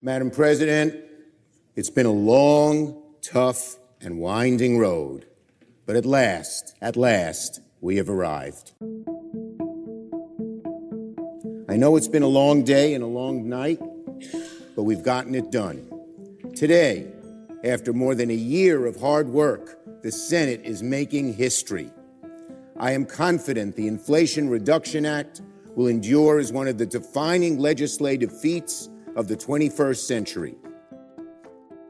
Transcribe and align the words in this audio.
Madam 0.00 0.30
President, 0.30 0.94
it's 1.74 1.90
been 1.90 2.06
a 2.06 2.12
long, 2.12 3.02
tough, 3.20 3.78
and 4.00 4.20
winding 4.20 4.78
road, 4.78 5.26
but 5.86 5.96
at 5.96 6.06
last, 6.06 6.76
at 6.80 6.96
last, 6.96 7.60
we 7.80 7.96
have 7.96 8.08
arrived. 8.08 8.74
I 11.68 11.76
know 11.76 11.96
it's 11.96 12.06
been 12.06 12.22
a 12.22 12.28
long 12.28 12.62
day 12.62 12.94
and 12.94 13.02
a 13.02 13.08
long 13.08 13.48
night, 13.48 13.80
but 14.76 14.84
we've 14.84 15.02
gotten 15.02 15.34
it 15.34 15.50
done. 15.50 15.90
Today, 16.54 17.08
after 17.64 17.92
more 17.92 18.14
than 18.14 18.30
a 18.30 18.34
year 18.34 18.86
of 18.86 19.00
hard 19.00 19.28
work, 19.28 19.80
the 20.04 20.12
Senate 20.12 20.60
is 20.62 20.80
making 20.80 21.34
history. 21.34 21.90
I 22.78 22.92
am 22.92 23.04
confident 23.04 23.74
the 23.74 23.88
Inflation 23.88 24.48
Reduction 24.48 25.04
Act 25.04 25.42
will 25.74 25.88
endure 25.88 26.38
as 26.38 26.52
one 26.52 26.68
of 26.68 26.78
the 26.78 26.86
defining 26.86 27.58
legislative 27.58 28.40
feats 28.40 28.88
of 29.18 29.26
the 29.26 29.36
21st 29.36 29.96
century. 29.96 30.54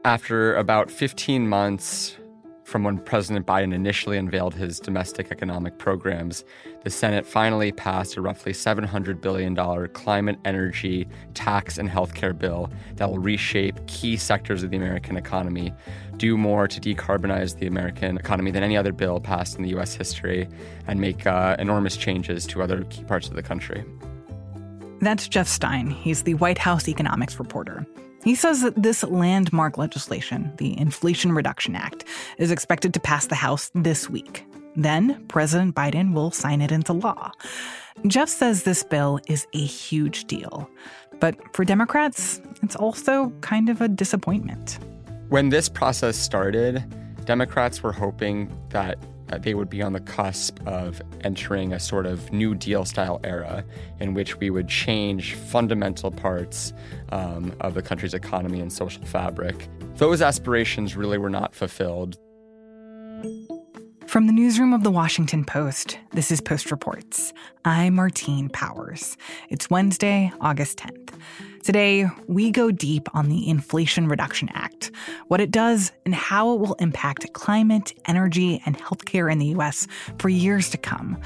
After 0.03 0.55
about 0.55 0.89
15 0.89 1.47
months 1.47 2.17
from 2.63 2.83
when 2.83 2.97
President 2.97 3.45
Biden 3.45 3.71
initially 3.71 4.17
unveiled 4.17 4.55
his 4.55 4.79
domestic 4.79 5.31
economic 5.31 5.77
programs, 5.77 6.43
the 6.83 6.89
Senate 6.89 7.27
finally 7.27 7.71
passed 7.71 8.17
a 8.17 8.21
roughly 8.21 8.51
$700 8.51 9.21
billion 9.21 9.55
climate, 9.89 10.39
energy, 10.43 11.07
tax, 11.35 11.77
and 11.77 11.87
healthcare 11.87 12.35
bill 12.35 12.71
that 12.95 13.07
will 13.07 13.19
reshape 13.19 13.85
key 13.85 14.17
sectors 14.17 14.63
of 14.63 14.71
the 14.71 14.77
American 14.77 15.15
economy, 15.15 15.71
do 16.17 16.35
more 16.35 16.67
to 16.67 16.81
decarbonize 16.81 17.59
the 17.59 17.67
American 17.67 18.17
economy 18.17 18.49
than 18.49 18.63
any 18.63 18.75
other 18.75 18.91
bill 18.91 19.19
passed 19.19 19.55
in 19.55 19.61
the 19.61 19.69
U.S. 19.69 19.93
history, 19.93 20.47
and 20.87 20.99
make 20.99 21.27
uh, 21.27 21.55
enormous 21.59 21.95
changes 21.95 22.47
to 22.47 22.63
other 22.63 22.85
key 22.85 23.03
parts 23.03 23.27
of 23.27 23.35
the 23.35 23.43
country. 23.43 23.83
That's 25.01 25.27
Jeff 25.27 25.47
Stein. 25.47 25.89
He's 25.89 26.23
the 26.23 26.33
White 26.35 26.57
House 26.57 26.87
economics 26.87 27.39
reporter. 27.39 27.85
He 28.23 28.35
says 28.35 28.61
that 28.63 28.81
this 28.81 29.03
landmark 29.03 29.77
legislation, 29.77 30.51
the 30.57 30.77
Inflation 30.77 31.31
Reduction 31.31 31.75
Act, 31.75 32.03
is 32.37 32.51
expected 32.51 32.93
to 32.93 32.99
pass 32.99 33.27
the 33.27 33.35
House 33.35 33.71
this 33.73 34.09
week. 34.09 34.45
Then 34.75 35.25
President 35.27 35.73
Biden 35.73 36.13
will 36.13 36.31
sign 36.31 36.61
it 36.61 36.71
into 36.71 36.93
law. 36.93 37.31
Jeff 38.07 38.27
says 38.29 38.63
this 38.63 38.83
bill 38.83 39.19
is 39.27 39.47
a 39.53 39.65
huge 39.65 40.25
deal. 40.25 40.69
But 41.19 41.35
for 41.55 41.65
Democrats, 41.65 42.41
it's 42.61 42.75
also 42.75 43.29
kind 43.41 43.69
of 43.69 43.81
a 43.81 43.87
disappointment. 43.87 44.79
When 45.29 45.49
this 45.49 45.69
process 45.69 46.17
started, 46.17 46.83
Democrats 47.25 47.83
were 47.83 47.91
hoping 47.91 48.51
that 48.69 48.97
they 49.37 49.53
would 49.53 49.69
be 49.69 49.81
on 49.81 49.93
the 49.93 49.99
cusp 49.99 50.59
of 50.65 51.01
entering 51.21 51.73
a 51.73 51.79
sort 51.79 52.05
of 52.05 52.31
New 52.31 52.55
Deal 52.55 52.85
style 52.85 53.19
era 53.23 53.63
in 53.99 54.13
which 54.13 54.37
we 54.39 54.49
would 54.49 54.67
change 54.67 55.35
fundamental 55.35 56.11
parts 56.11 56.73
um, 57.11 57.53
of 57.61 57.73
the 57.73 57.81
country's 57.81 58.13
economy 58.13 58.59
and 58.59 58.71
social 58.71 59.05
fabric. 59.05 59.69
Those 59.95 60.21
aspirations 60.21 60.95
really 60.95 61.17
were 61.17 61.29
not 61.29 61.53
fulfilled. 61.53 62.17
From 64.09 64.25
the 64.25 64.33
newsroom 64.33 64.73
of 64.73 64.83
the 64.83 64.89
Washington 64.89 65.45
Post, 65.45 65.99
this 66.13 66.31
is 66.31 66.41
Post 66.41 66.71
Reports. 66.71 67.31
I'm 67.63 67.93
Martine 67.93 68.49
Powers. 68.49 69.15
It's 69.49 69.69
Wednesday, 69.69 70.31
August 70.41 70.79
10th. 70.79 71.13
Today, 71.63 72.07
we 72.27 72.49
go 72.49 72.71
deep 72.71 73.07
on 73.13 73.29
the 73.29 73.47
Inflation 73.47 74.07
Reduction 74.07 74.49
Act, 74.53 74.78
what 75.29 75.39
it 75.39 75.51
does, 75.51 75.91
and 76.05 76.13
how 76.13 76.53
it 76.53 76.59
will 76.59 76.73
impact 76.75 77.31
climate, 77.33 77.93
energy, 78.05 78.61
and 78.65 78.77
healthcare 78.77 79.31
in 79.31 79.37
the 79.37 79.45
U.S. 79.47 79.87
for 80.17 80.27
years 80.27 80.69
to 80.71 80.77
come. 80.77 81.17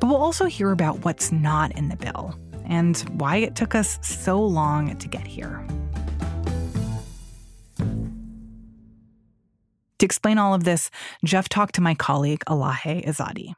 But 0.00 0.08
we'll 0.08 0.16
also 0.16 0.44
hear 0.44 0.70
about 0.70 1.04
what's 1.04 1.32
not 1.32 1.72
in 1.72 1.88
the 1.88 1.96
bill 1.96 2.38
and 2.66 2.98
why 3.20 3.36
it 3.36 3.54
took 3.54 3.74
us 3.74 3.98
so 4.02 4.42
long 4.42 4.96
to 4.96 5.08
get 5.08 5.26
here. 5.26 5.64
To 9.98 10.04
explain 10.04 10.38
all 10.38 10.52
of 10.52 10.64
this, 10.64 10.90
Jeff 11.24 11.48
talked 11.48 11.76
to 11.76 11.80
my 11.80 11.94
colleague 11.94 12.42
Elahe 12.48 13.06
Izadi. 13.06 13.52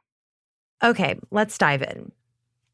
Okay, 0.83 1.19
let's 1.31 1.57
dive 1.57 1.81
in. 1.81 2.11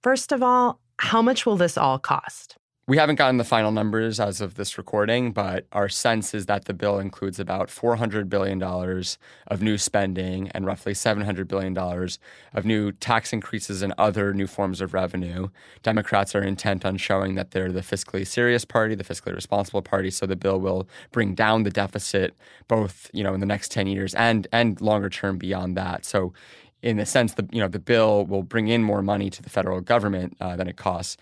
First 0.02 0.34
of 0.34 0.44
all, 0.44 0.82
how 1.00 1.22
much 1.22 1.46
will 1.46 1.56
this 1.56 1.78
all 1.78 2.00
cost? 2.00 2.58
We 2.86 2.98
haven't 2.98 3.16
gotten 3.16 3.38
the 3.38 3.46
final 3.46 3.72
numbers 3.72 4.20
as 4.20 4.42
of 4.42 4.56
this 4.56 4.78
recording, 4.78 5.32
but 5.32 5.66
our 5.72 5.88
sense 5.88 6.34
is 6.34 6.48
that 6.48 6.66
the 6.66 6.74
bill 6.74 7.00
includes 7.00 7.40
about 7.40 7.70
$400 7.70 8.28
billion 8.28 8.62
of 8.62 9.62
new 9.62 9.78
spending 9.78 10.50
and 10.50 10.66
roughly 10.66 10.92
$700 10.92 11.48
billion 11.48 11.78
of 11.78 12.66
new 12.66 12.92
tax 12.92 13.32
increases 13.32 13.84
and 13.84 13.94
other 13.98 14.34
new 14.34 14.48
forms 14.48 14.82
of 14.82 14.94
revenue. 14.94 15.48
Democrats 15.82 16.36
are 16.36 16.44
intent 16.44 16.84
on 16.84 16.98
showing 16.98 17.36
that 17.36 17.52
they're 17.52 17.72
the 17.72 17.80
fiscally 17.80 18.28
serious 18.28 18.66
party, 18.66 18.96
the 18.96 19.04
fiscally 19.06 19.34
responsible 19.34 19.82
party, 19.82 20.12
so 20.12 20.26
the 20.26 20.36
bill 20.36 20.60
will 20.60 20.86
bring 21.14 21.36
down 21.36 21.64
the 21.64 21.72
deficit 21.72 22.36
both, 22.68 23.10
you 23.14 23.24
know, 23.24 23.34
in 23.34 23.40
the 23.40 23.46
next 23.46 23.72
10 23.72 23.88
years 23.88 24.14
and 24.16 24.46
and 24.52 24.82
longer 24.82 25.10
term 25.10 25.38
beyond 25.38 25.78
that. 25.78 26.04
So 26.04 26.34
in 26.82 26.98
the 26.98 27.06
sense 27.06 27.36
the 27.36 27.48
you 27.50 27.62
know 27.62 27.70
the 27.70 27.80
bill 27.80 28.26
will 28.26 28.44
bring 28.44 28.68
in 28.68 28.84
more 28.84 29.02
money 29.02 29.30
to 29.30 29.42
the 29.42 29.50
federal 29.50 29.80
government 29.80 30.36
uh, 30.42 30.58
than 30.58 30.68
it 30.68 30.76
costs. 30.76 31.16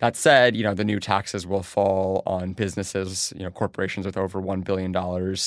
That 0.00 0.14
said, 0.14 0.54
you 0.54 0.62
know, 0.62 0.74
the 0.74 0.84
new 0.84 1.00
taxes 1.00 1.44
will 1.44 1.64
fall 1.64 2.22
on 2.24 2.52
businesses, 2.52 3.32
you 3.36 3.42
know, 3.42 3.50
corporations 3.50 4.06
with 4.06 4.16
over 4.16 4.40
$1 4.40 4.62
billion 4.62 4.94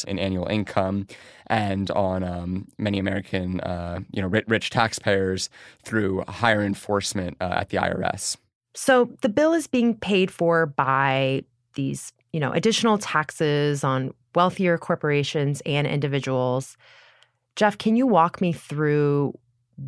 in 0.07 0.19
annual 0.19 0.45
income 0.47 1.07
and 1.47 1.89
on 1.91 2.23
um, 2.23 2.67
many 2.77 2.99
American, 2.99 3.61
uh, 3.61 4.01
you 4.11 4.21
know, 4.21 4.27
rich, 4.27 4.69
taxpayers 4.69 5.49
through 5.83 6.23
higher 6.27 6.61
enforcement 6.63 7.37
uh, 7.39 7.59
at 7.59 7.69
the 7.69 7.77
IRS. 7.77 8.35
So 8.73 9.09
the 9.21 9.29
bill 9.29 9.53
is 9.53 9.67
being 9.67 9.95
paid 9.95 10.29
for 10.29 10.65
by 10.65 11.43
these, 11.75 12.11
you 12.33 12.39
know, 12.41 12.51
additional 12.51 12.97
taxes 12.97 13.85
on 13.85 14.13
wealthier 14.35 14.77
corporations 14.77 15.61
and 15.65 15.87
individuals. 15.87 16.75
Jeff, 17.55 17.77
can 17.77 17.95
you 17.95 18.05
walk 18.05 18.41
me 18.41 18.51
through 18.51 19.33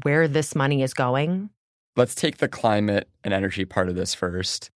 where 0.03 0.27
this 0.27 0.55
money 0.55 0.83
is 0.83 0.93
going? 0.93 1.49
Let's 1.95 2.15
take 2.15 2.37
the 2.37 2.47
climate 2.47 3.07
and 3.23 3.35
energy 3.35 3.65
part 3.65 3.87
of 3.87 3.95
this 3.95 4.15
first. 4.15 4.71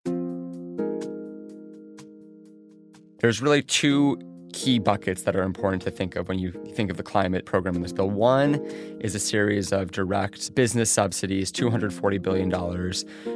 There's 3.20 3.42
really 3.42 3.64
two 3.64 4.20
key 4.54 4.78
buckets 4.78 5.24
that 5.24 5.36
are 5.36 5.42
important 5.42 5.82
to 5.82 5.90
think 5.90 6.16
of 6.16 6.28
when 6.28 6.38
you 6.38 6.52
think 6.76 6.92
of 6.92 6.98
the 6.98 7.02
climate 7.02 7.48
program 7.48 7.76
in 7.76 7.82
this 7.82 7.92
bill. 7.92 8.12
One 8.12 8.64
is 9.02 9.16
a 9.16 9.20
series 9.20 9.72
of 9.72 9.90
direct 9.90 10.54
business 10.54 10.92
subsidies, 10.92 11.52
$240 11.52 12.22
billion, 12.22 12.52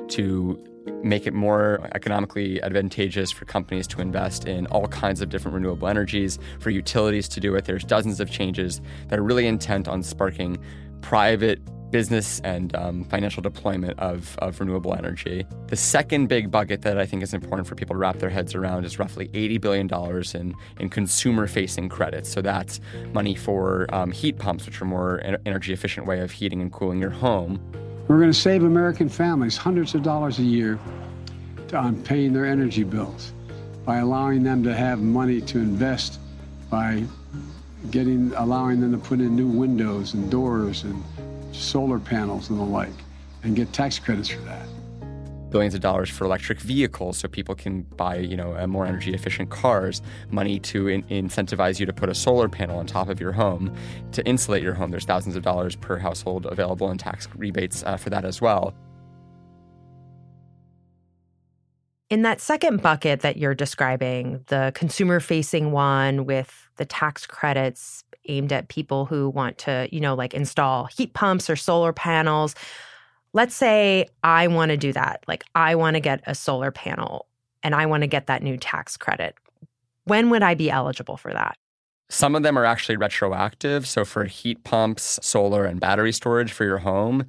to 0.10 0.64
make 1.04 1.26
it 1.26 1.34
more 1.34 1.90
economically 1.96 2.62
advantageous 2.62 3.32
for 3.32 3.46
companies 3.46 3.88
to 3.88 4.00
invest 4.00 4.46
in 4.46 4.68
all 4.68 4.88
kinds 4.90 5.22
of 5.22 5.30
different 5.30 5.56
renewable 5.56 5.88
energies, 5.88 6.38
for 6.60 6.70
utilities 6.70 7.28
to 7.30 7.40
do 7.40 7.56
it. 7.56 7.66
There's 7.66 7.84
dozens 7.84 8.20
of 8.20 8.30
changes 8.30 8.80
that 9.08 9.18
are 9.18 9.24
really 9.24 9.48
intent 9.48 9.88
on 9.88 10.04
sparking 10.04 10.60
private 11.02 11.60
business 11.92 12.40
and 12.44 12.76
um, 12.76 13.04
financial 13.04 13.42
deployment 13.42 14.00
of, 14.00 14.38
of 14.40 14.60
renewable 14.60 14.94
energy. 14.94 15.46
The 15.68 15.76
second 15.76 16.28
big 16.28 16.50
bucket 16.50 16.82
that 16.84 16.98
I 16.98 17.06
think 17.06 17.24
is 17.24 17.34
important 17.34 17.68
for 17.68 17.76
people 17.76 17.96
to 17.96 18.00
wrap 18.00 18.20
their 18.20 18.30
heads 18.30 18.56
around 18.56 18.86
is 18.86 18.98
roughly 18.98 19.28
$80 19.30 19.62
billion 19.62 19.90
in, 20.34 20.56
in 20.80 20.90
consumer 20.90 21.48
facing 21.48 21.90
credits. 21.90 22.32
So 22.32 22.42
that's 22.42 22.80
money 23.14 23.36
for 23.36 23.88
um, 23.94 24.12
heat 24.12 24.38
pumps, 24.40 24.66
which 24.66 24.82
are 24.82 24.86
more 24.86 25.22
energy 25.46 25.74
efficient 25.74 26.08
way 26.08 26.22
of 26.22 26.32
heating 26.32 26.62
and 26.62 26.72
cooling 26.72 27.00
your 27.00 27.10
home. 27.10 27.60
We're 28.08 28.20
going 28.20 28.32
to 28.32 28.38
save 28.38 28.64
American 28.64 29.10
families 29.10 29.58
hundreds 29.58 29.96
of 29.96 30.04
dollars 30.04 30.40
a 30.40 30.44
year 30.44 30.80
on 31.74 32.02
paying 32.04 32.34
their 32.34 32.46
energy 32.46 32.84
bills 32.84 33.34
by 33.86 33.98
allowing 33.98 34.44
them 34.44 34.64
to 34.64 34.74
have 34.74 35.00
money 35.00 35.42
to 35.42 35.58
invest 35.58 36.20
by 36.70 37.04
getting 37.90 38.32
allowing 38.36 38.80
them 38.80 38.92
to 38.92 38.98
put 38.98 39.20
in 39.20 39.36
new 39.36 39.48
windows 39.48 40.14
and 40.14 40.30
doors 40.30 40.84
and 40.84 41.04
solar 41.52 42.00
panels 42.00 42.50
and 42.50 42.60
the 42.60 42.64
like, 42.64 42.90
and 43.44 43.56
get 43.56 43.72
tax 43.74 44.00
credits 44.00 44.30
for 44.30 44.42
that. 44.42 44.66
Billions 45.50 45.74
of 45.74 45.82
dollars 45.82 46.10
for 46.10 46.24
electric 46.24 46.62
vehicles, 46.62 47.18
so 47.18 47.28
people 47.28 47.56
can 47.56 47.82
buy, 47.82 48.16
you 48.16 48.38
know, 48.38 48.66
more 48.68 48.86
energy 48.86 49.14
efficient 49.14 49.50
cars. 49.50 50.02
Money 50.30 50.60
to 50.60 50.88
in- 50.88 51.04
incentivize 51.04 51.78
you 51.78 51.86
to 51.86 51.92
put 51.92 52.08
a 52.08 52.16
solar 52.16 52.48
panel 52.48 52.80
on 52.80 52.86
top 52.86 53.10
of 53.10 53.20
your 53.20 53.34
home 53.34 53.76
to 54.14 54.26
insulate 54.26 54.64
your 54.64 54.74
home. 54.74 54.92
There's 54.92 55.04
thousands 55.04 55.36
of 55.36 55.44
dollars 55.44 55.76
per 55.76 55.98
household 55.98 56.46
available 56.46 56.90
in 56.90 56.98
tax 56.98 57.28
rebates 57.36 57.84
uh, 57.84 57.98
for 57.98 58.10
that 58.12 58.24
as 58.24 58.40
well. 58.40 58.74
In 62.10 62.24
that 62.24 62.42
second 62.42 62.82
bucket 62.82 63.22
that 63.22 63.38
you're 63.38 63.56
describing, 63.56 64.44
the 64.48 64.74
consumer 64.76 65.22
facing 65.22 65.72
one 65.72 66.26
with 66.26 66.70
the 66.76 66.86
tax 66.86 67.26
credits 67.26 68.04
aimed 68.28 68.52
at 68.54 68.68
people 68.68 69.06
who 69.06 69.30
want 69.30 69.58
to, 69.60 69.88
you 69.92 70.00
know, 70.00 70.14
like 70.14 70.34
install 70.34 70.86
heat 70.86 71.14
pumps 71.14 71.50
or 71.50 71.56
solar 71.56 71.94
panels. 71.94 72.56
Let's 73.34 73.56
say 73.56 74.08
I 74.24 74.48
want 74.48 74.70
to 74.70 74.78
do 74.78 74.94
that. 74.94 75.24
Like 75.28 75.44
I 75.56 75.76
want 75.76 75.96
to 75.96 76.00
get 76.00 76.22
a 76.28 76.36
solar 76.36 76.72
panel 76.72 77.28
and 77.64 77.76
I 77.76 77.86
want 77.86 78.02
to 78.02 78.08
get 78.08 78.28
that 78.28 78.44
new 78.44 78.58
tax 78.58 78.98
credit. 78.98 79.36
When 80.06 80.30
would 80.30 80.44
I 80.44 80.56
be 80.56 80.70
eligible 80.70 81.18
for 81.18 81.32
that? 81.32 81.56
Some 82.10 82.36
of 82.36 82.44
them 82.44 82.58
are 82.58 82.66
actually 82.66 82.98
retroactive. 82.98 83.88
So 83.88 84.04
for 84.04 84.26
heat 84.26 84.64
pumps, 84.66 85.18
solar, 85.22 85.64
and 85.64 85.80
battery 85.80 86.12
storage 86.12 86.52
for 86.52 86.66
your 86.66 86.80
home, 86.80 87.26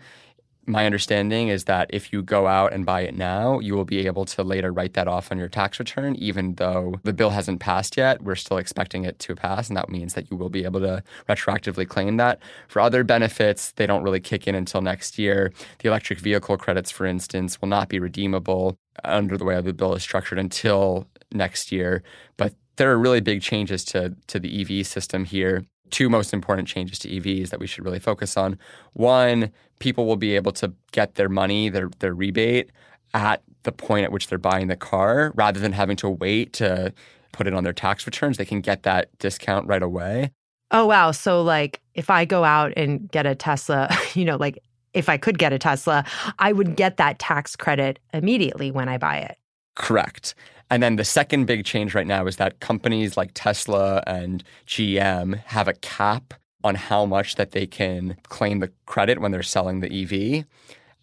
my 0.67 0.87
understanding 0.87 1.49
is 1.49 1.65
that 1.65 1.89
if 1.91 2.13
you 2.13 2.23
go 2.23 2.47
out 2.47 2.73
and 2.73 2.87
buy 2.87 3.01
it 3.01 3.17
now, 3.17 3.59
you 3.59 3.75
will 3.75 3.85
be 3.85 4.07
able 4.07 4.25
to 4.27 4.43
later 4.43 4.73
write 4.73 4.95
that 4.95 5.09
off 5.09 5.33
on 5.33 5.39
your 5.39 5.49
tax 5.49 5.79
return, 5.79 6.15
even 6.17 6.55
though 6.55 6.95
the 7.03 7.13
bill 7.13 7.31
hasn't 7.31 7.61
passed 7.61 7.97
yet. 7.97 8.23
We're 8.23 8.37
still 8.37 8.59
expecting 8.59 9.05
it 9.05 9.19
to 9.21 9.35
pass, 9.35 9.69
and 9.69 9.77
that 9.77 9.89
means 9.89 10.15
that 10.15 10.31
you 10.31 10.37
will 10.37 10.51
be 10.51 10.65
able 10.65 10.81
to 10.81 11.03
retroactively 11.29 11.89
claim 11.89 12.17
that. 12.19 12.41
For 12.69 12.81
other 12.81 13.03
benefits, 13.03 13.73
they 13.73 13.87
don't 13.87 14.05
really 14.05 14.21
kick 14.21 14.47
in 14.47 14.55
until 14.55 14.81
next 14.83 15.19
year. 15.19 15.53
The 15.81 15.89
electric 15.89 16.21
vehicle 16.21 16.57
credits, 16.57 16.91
for 16.91 17.07
instance, 17.07 17.61
will 17.61 17.69
not 17.69 17.89
be 17.89 17.99
redeemable 17.99 18.77
under 19.03 19.37
the 19.37 19.45
way 19.45 19.61
the 19.61 19.73
bill 19.73 19.95
is 19.95 20.03
structured 20.03 20.39
until 20.39 21.09
next 21.33 21.73
year. 21.73 22.03
But 22.37 22.55
there 22.77 22.91
are 22.91 22.99
really 22.99 23.21
big 23.21 23.43
changes 23.43 23.85
to, 23.87 24.15
to 24.29 24.39
the 24.39 24.61
EV 24.61 24.87
system 24.87 25.25
here 25.25 25.65
two 25.93 26.09
most 26.09 26.33
important 26.33 26.67
changes 26.67 26.99
to 27.01 27.09
EVs 27.09 27.51
that 27.51 27.61
we 27.61 27.69
should 27.69 27.85
really 27.85 28.01
focus 28.01 28.37
on. 28.37 28.59
One, 28.95 29.53
people 29.79 30.07
will 30.07 30.17
be 30.17 30.35
able 30.35 30.53
to 30.53 30.73
get 30.91 31.15
their 31.15 31.29
money, 31.29 31.69
their 31.69 31.89
their 32.01 32.15
rebate 32.15 32.71
at 33.15 33.43
the 33.63 33.71
point 33.71 34.05
at 34.05 34.11
which 34.11 34.27
they're 34.27 34.39
buying 34.39 34.67
the 34.67 34.77
car 34.77 35.33
rather 35.37 35.61
than 35.61 35.73
having 35.73 35.97
to 35.99 36.09
wait 36.09 36.53
to 36.55 36.93
put 37.33 37.47
it 37.47 37.55
on 37.55 37.63
their 37.63 37.73
tax 37.73 38.07
returns. 38.07 38.39
They 38.39 38.45
can 38.45 38.61
get 38.61 38.83
that 38.83 39.17
discount 39.19 39.69
right 39.69 39.83
away. 39.83 40.33
Oh 40.71 40.87
wow, 40.87 41.13
so 41.13 41.43
like 41.43 41.81
if 41.95 42.11
I 42.11 42.25
go 42.25 42.43
out 42.45 42.73
and 42.77 43.11
get 43.11 43.27
a 43.27 43.35
Tesla, 43.35 43.89
you 44.15 44.25
know, 44.25 44.37
like 44.37 44.59
if 44.95 45.09
I 45.09 45.17
could 45.17 45.39
get 45.39 45.53
a 45.53 45.59
Tesla, 45.59 46.05
I 46.39 46.53
would 46.53 46.77
get 46.77 46.97
that 46.97 47.19
tax 47.19 47.55
credit 47.57 47.99
immediately 48.13 48.71
when 48.71 48.89
I 48.89 48.99
buy 48.99 49.19
it. 49.19 49.39
Correct. 49.75 50.35
And 50.73 50.83
then 50.83 50.97
the 50.97 51.05
second 51.05 51.45
big 51.45 51.67
change 51.67 51.95
right 51.95 52.07
now 52.07 52.27
is 52.27 52.37
that 52.37 52.61
companies 52.61 53.15
like 53.15 53.33
Tesla 53.35 54.03
and 54.07 54.43
GM 54.67 55.37
have 55.45 55.69
a 55.69 55.75
cap 55.75 56.33
on 56.65 56.77
how 56.77 57.05
much 57.05 57.35
that 57.35 57.51
they 57.51 57.67
can 57.67 58.17
claim 58.31 58.61
the 58.61 58.73
credit 58.87 59.21
when 59.21 59.33
they're 59.33 59.43
selling 59.43 59.81
the 59.81 59.93
EV. 59.93 60.47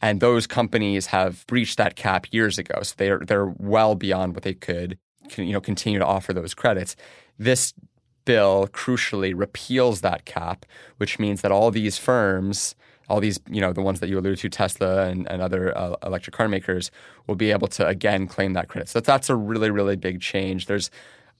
And 0.01 0.21
those 0.21 0.47
companies 0.47 1.05
have 1.07 1.45
breached 1.45 1.77
that 1.77 1.95
cap 1.95 2.25
years 2.31 2.57
ago. 2.57 2.81
So 2.81 2.95
they're 2.97 3.19
they're 3.19 3.53
well 3.59 3.93
beyond 3.93 4.33
what 4.33 4.41
they 4.41 4.55
could 4.55 4.97
you 5.37 5.53
know 5.53 5.61
continue 5.61 5.99
to 5.99 6.05
offer 6.05 6.33
those 6.33 6.55
credits. 6.55 6.95
This 7.37 7.75
bill 8.25 8.69
crucially 8.73 9.33
repeals 9.35 10.01
that 10.01 10.25
cap, 10.25 10.65
which 10.97 11.19
means 11.19 11.41
that 11.41 11.51
all 11.51 11.69
these 11.69 11.99
firms 11.99 12.73
all 13.09 13.19
these, 13.19 13.39
you 13.49 13.59
know, 13.59 13.73
the 13.73 13.81
ones 13.81 13.99
that 13.99 14.09
you 14.09 14.17
alluded 14.17 14.39
to, 14.39 14.49
Tesla 14.49 15.07
and, 15.07 15.29
and 15.29 15.41
other 15.41 15.75
uh, 15.77 15.95
electric 16.03 16.35
car 16.35 16.47
makers, 16.47 16.91
will 17.27 17.35
be 17.35 17.51
able 17.51 17.67
to 17.67 17.87
again 17.87 18.27
claim 18.27 18.53
that 18.53 18.67
credit. 18.67 18.89
So 18.89 18.99
that's 18.99 19.29
a 19.29 19.35
really, 19.35 19.71
really 19.71 19.95
big 19.95 20.21
change. 20.21 20.67
There's 20.67 20.91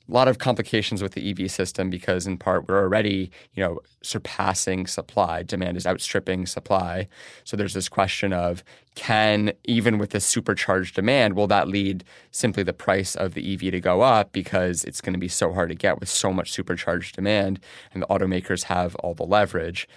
a 0.10 0.12
lot 0.12 0.28
of 0.28 0.40
complications 0.40 1.04
with 1.04 1.14
the 1.14 1.30
EV 1.30 1.52
system 1.52 1.90
because, 1.90 2.26
in 2.26 2.38
part, 2.38 2.68
we're 2.68 2.82
already, 2.82 3.30
you 3.54 3.64
know, 3.64 3.80
surpassing 4.02 4.88
supply. 4.88 5.44
Demand 5.44 5.78
is 5.78 5.86
outstripping 5.86 6.48
supply. 6.48 7.08
So 7.44 7.56
there's 7.56 7.76
this 7.76 7.88
question 7.88 8.34
of 8.34 8.64
can, 8.96 9.52
even 9.66 10.00
with 10.00 10.10
this 10.10 10.26
supercharged 10.26 10.96
demand, 10.96 11.36
will 11.36 11.48
that 11.48 11.68
lead 11.68 12.04
simply 12.32 12.64
the 12.64 12.74
price 12.74 13.16
of 13.16 13.36
the 13.36 13.54
EV 13.54 13.72
to 13.72 13.80
go 13.80 14.02
up 14.02 14.32
because 14.32 14.84
it's 14.84 15.00
going 15.00 15.14
to 15.14 15.20
be 15.20 15.28
so 15.28 15.54
hard 15.54 15.70
to 15.70 15.76
get 15.76 16.00
with 16.00 16.10
so 16.10 16.34
much 16.34 16.52
supercharged 16.52 17.16
demand, 17.16 17.60
and 17.94 18.02
the 18.02 18.08
automakers 18.08 18.64
have 18.64 18.96
all 18.96 19.14
the 19.14 19.24
leverage 19.24 19.88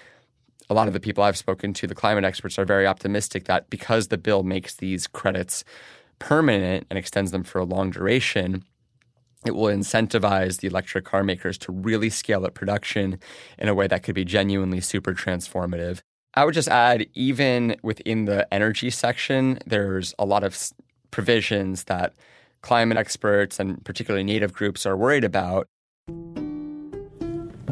a 0.70 0.74
lot 0.74 0.88
of 0.88 0.94
the 0.94 1.00
people 1.00 1.24
I've 1.24 1.36
spoken 1.36 1.72
to, 1.74 1.86
the 1.86 1.94
climate 1.94 2.24
experts, 2.24 2.58
are 2.58 2.64
very 2.64 2.86
optimistic 2.86 3.44
that 3.44 3.70
because 3.70 4.08
the 4.08 4.18
bill 4.18 4.42
makes 4.42 4.76
these 4.76 5.06
credits 5.06 5.64
permanent 6.18 6.86
and 6.88 6.98
extends 6.98 7.30
them 7.30 7.42
for 7.42 7.58
a 7.58 7.64
long 7.64 7.90
duration, 7.90 8.64
it 9.44 9.54
will 9.54 9.66
incentivize 9.66 10.60
the 10.60 10.68
electric 10.68 11.04
car 11.04 11.24
makers 11.24 11.58
to 11.58 11.72
really 11.72 12.10
scale 12.10 12.46
up 12.46 12.54
production 12.54 13.18
in 13.58 13.68
a 13.68 13.74
way 13.74 13.86
that 13.86 14.02
could 14.02 14.14
be 14.14 14.24
genuinely 14.24 14.80
super 14.80 15.14
transformative. 15.14 16.00
I 16.34 16.44
would 16.44 16.54
just 16.54 16.68
add, 16.68 17.06
even 17.14 17.76
within 17.82 18.24
the 18.24 18.52
energy 18.54 18.88
section, 18.88 19.58
there's 19.66 20.14
a 20.18 20.24
lot 20.24 20.44
of 20.44 20.70
provisions 21.10 21.84
that 21.84 22.14
climate 22.62 22.96
experts 22.96 23.58
and 23.60 23.84
particularly 23.84 24.24
native 24.24 24.52
groups 24.52 24.86
are 24.86 24.96
worried 24.96 25.24
about. 25.24 25.66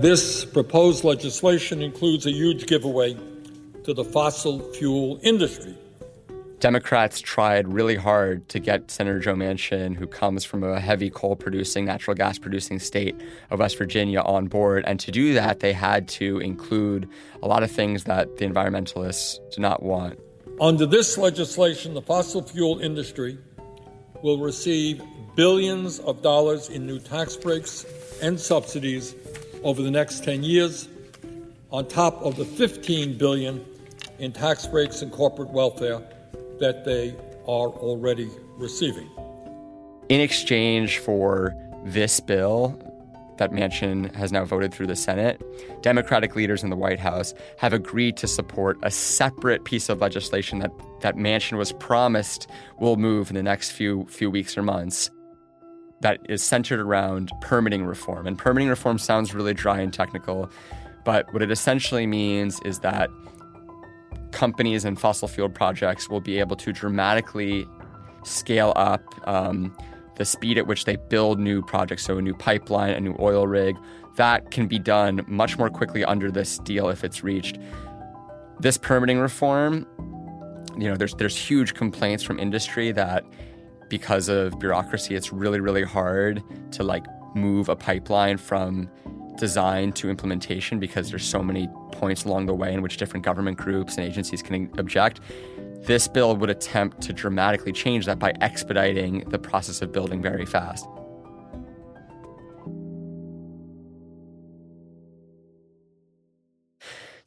This 0.01 0.47
proposed 0.47 1.05
legislation 1.05 1.83
includes 1.83 2.25
a 2.25 2.31
huge 2.31 2.67
giveaway 2.67 3.19
to 3.85 3.93
the 3.93 4.03
fossil 4.03 4.61
fuel 4.73 5.21
industry. 5.23 5.77
Democrats 6.59 7.21
tried 7.21 7.71
really 7.71 7.97
hard 7.97 8.49
to 8.49 8.61
get 8.61 8.91
Senator 8.91 9.19
Joe 9.19 9.35
Manchin, 9.35 9.95
who 9.95 10.07
comes 10.07 10.43
from 10.43 10.65
a 10.65 10.81
heavy 10.81 11.11
coal 11.11 11.37
producing, 11.37 11.85
natural 11.85 12.15
gas 12.15 12.39
producing 12.39 12.79
state 12.79 13.15
of 13.51 13.59
West 13.59 13.77
Virginia, 13.77 14.23
on 14.23 14.47
board. 14.47 14.85
And 14.87 14.99
to 15.01 15.13
do 15.13 15.35
that, 15.35 15.61
they 15.61 15.75
had 15.75 16.09
to 16.09 16.39
include 16.39 17.07
a 17.43 17.47
lot 17.47 17.63
of 17.63 17.71
things 17.71 18.05
that 18.05 18.39
the 18.39 18.47
environmentalists 18.47 19.39
do 19.55 19.61
not 19.61 19.83
want. 19.83 20.19
Under 20.63 20.87
this 20.87 21.19
legislation, 21.19 21.93
the 21.93 22.01
fossil 22.01 22.41
fuel 22.41 22.79
industry 22.79 23.37
will 24.23 24.39
receive 24.39 25.03
billions 25.37 25.99
of 26.01 26.23
dollars 26.23 26.71
in 26.71 26.87
new 26.87 26.99
tax 26.99 27.37
breaks 27.37 27.85
and 28.23 28.41
subsidies 28.41 29.15
over 29.63 29.83
the 29.83 29.91
next 29.91 30.25
10 30.25 30.43
years, 30.43 30.89
on 31.71 31.87
top 31.87 32.21
of 32.23 32.37
the 32.37 32.45
15 32.45 33.19
billion 33.19 33.65
in 34.19 34.33
tax 34.33 34.67
breaks 34.67 35.03
and 35.03 35.13
corporate 35.13 35.51
welfare 35.51 36.03
that 36.59 36.85
they 36.85 37.15
are 37.47 37.69
already 37.69 38.29
receiving. 38.57 39.09
In 40.09 40.21
exchange 40.21 40.99
for 40.99 41.55
this 41.85 42.21
bill 42.21 42.79
that 43.39 43.53
Manchin 43.53 44.15
has 44.15 44.33
now 44.33 44.45
voted 44.45 44.75
through 44.75 44.89
the 44.89 44.97
Senate, 44.97 45.41
Democratic 45.83 46.37
leaders 46.37 46.63
in 46.63 46.69
the 46.69 46.77
White 46.77 47.01
House 47.01 47.33
have 47.57 47.73
agreed 47.73 48.17
to 48.19 48.27
support 48.27 48.79
a 48.83 48.91
separate 48.91 49.65
piece 49.65 49.89
of 49.89 50.01
legislation 50.01 50.59
that, 50.59 50.71
that 51.01 51.17
Manchin 51.17 51.57
was 51.57 51.73
promised 51.73 52.49
will 52.79 52.97
move 52.97 53.31
in 53.31 53.37
the 53.37 53.43
next 53.43 53.71
few 53.71 54.05
few 54.07 54.31
weeks 54.31 54.59
or 54.59 54.63
months 54.63 55.11
that 56.01 56.19
is 56.29 56.43
centered 56.43 56.81
around 56.81 57.31
permitting 57.41 57.85
reform. 57.85 58.27
And 58.27 58.39
permitting 58.39 58.69
reform 58.69 58.99
sounds 58.99 59.35
really 59.35 59.55
dry 59.55 59.81
and 59.81 59.93
technical, 59.93 60.51
but 61.05 61.33
what 61.33 61.43
it 61.43 61.51
essentially 61.51 62.07
means 62.07 62.61
is 62.65 62.81
that 62.81 63.11
companies 64.33 64.85
and 64.85 64.99
fossil 64.99 65.29
fuel 65.29 65.49
projects 65.49 66.09
will 66.09 66.21
be 66.21 66.39
able 66.39 66.57
to 66.57 66.73
dramatically 66.73 67.67
scale 68.23 68.73
up 68.77 69.03
um, 69.29 69.77
the 70.17 70.25
speed 70.25 70.59
at 70.59 70.67
which 70.67 70.85
they 70.85 70.97
build 70.97 71.39
new 71.39 71.63
projects. 71.63 72.05
So, 72.05 72.19
a 72.19 72.23
new 72.23 72.35
pipeline, 72.35 72.91
a 72.91 73.01
new 73.01 73.17
oil 73.19 73.47
rig, 73.47 73.77
that 74.17 74.51
can 74.51 74.67
be 74.67 74.79
done 74.79 75.25
much 75.27 75.59
more 75.59 75.71
quickly 75.71 76.05
under 76.05 76.31
this 76.31 76.59
deal 76.59 76.89
if 76.89 77.05
it's 77.05 77.23
reached. 77.23 77.59
This 78.59 78.77
permitting 78.77 79.19
reform, 79.19 79.87
you 80.79 80.89
know, 80.89 80.97
there's 80.97 81.15
there's 81.15 81.37
huge 81.37 81.75
complaints 81.75 82.23
from 82.23 82.39
industry 82.39 82.93
that 82.93 83.25
because 83.91 84.31
of 84.31 84.59
bureaucracy, 84.59 85.15
it's 85.15 85.33
really, 85.33 85.61
really 85.61 85.83
hard 85.83 86.43
to 86.73 86.83
like 86.83 87.05
move 87.35 87.69
a 87.69 87.77
pipeline 87.77 88.39
from 88.39 88.89
design 89.37 89.93
to 89.93 90.09
implementation 90.09 90.79
because 90.79 91.11
there's 91.11 91.25
so 91.25 91.43
many 91.43 91.69
points 91.93 92.25
along 92.25 92.47
the 92.47 92.55
way 92.55 92.73
in 92.73 92.81
which 92.81 92.97
different 92.97 93.25
government 93.25 93.59
groups 93.59 93.97
and 93.97 94.07
agencies 94.07 94.43
can 94.43 94.71
object. 94.79 95.21
This 95.83 96.09
bill 96.09 96.37
would 96.37 96.51
attempt 96.51 97.01
to 97.03 97.13
dramatically 97.13 97.73
change 97.73 98.07
that 98.07 98.19
by 98.19 98.33
expediting 98.41 99.21
the 99.29 99.39
process 99.39 99.83
of 99.83 99.93
building 99.93 100.23
very 100.23 100.47
fast. 100.47 100.87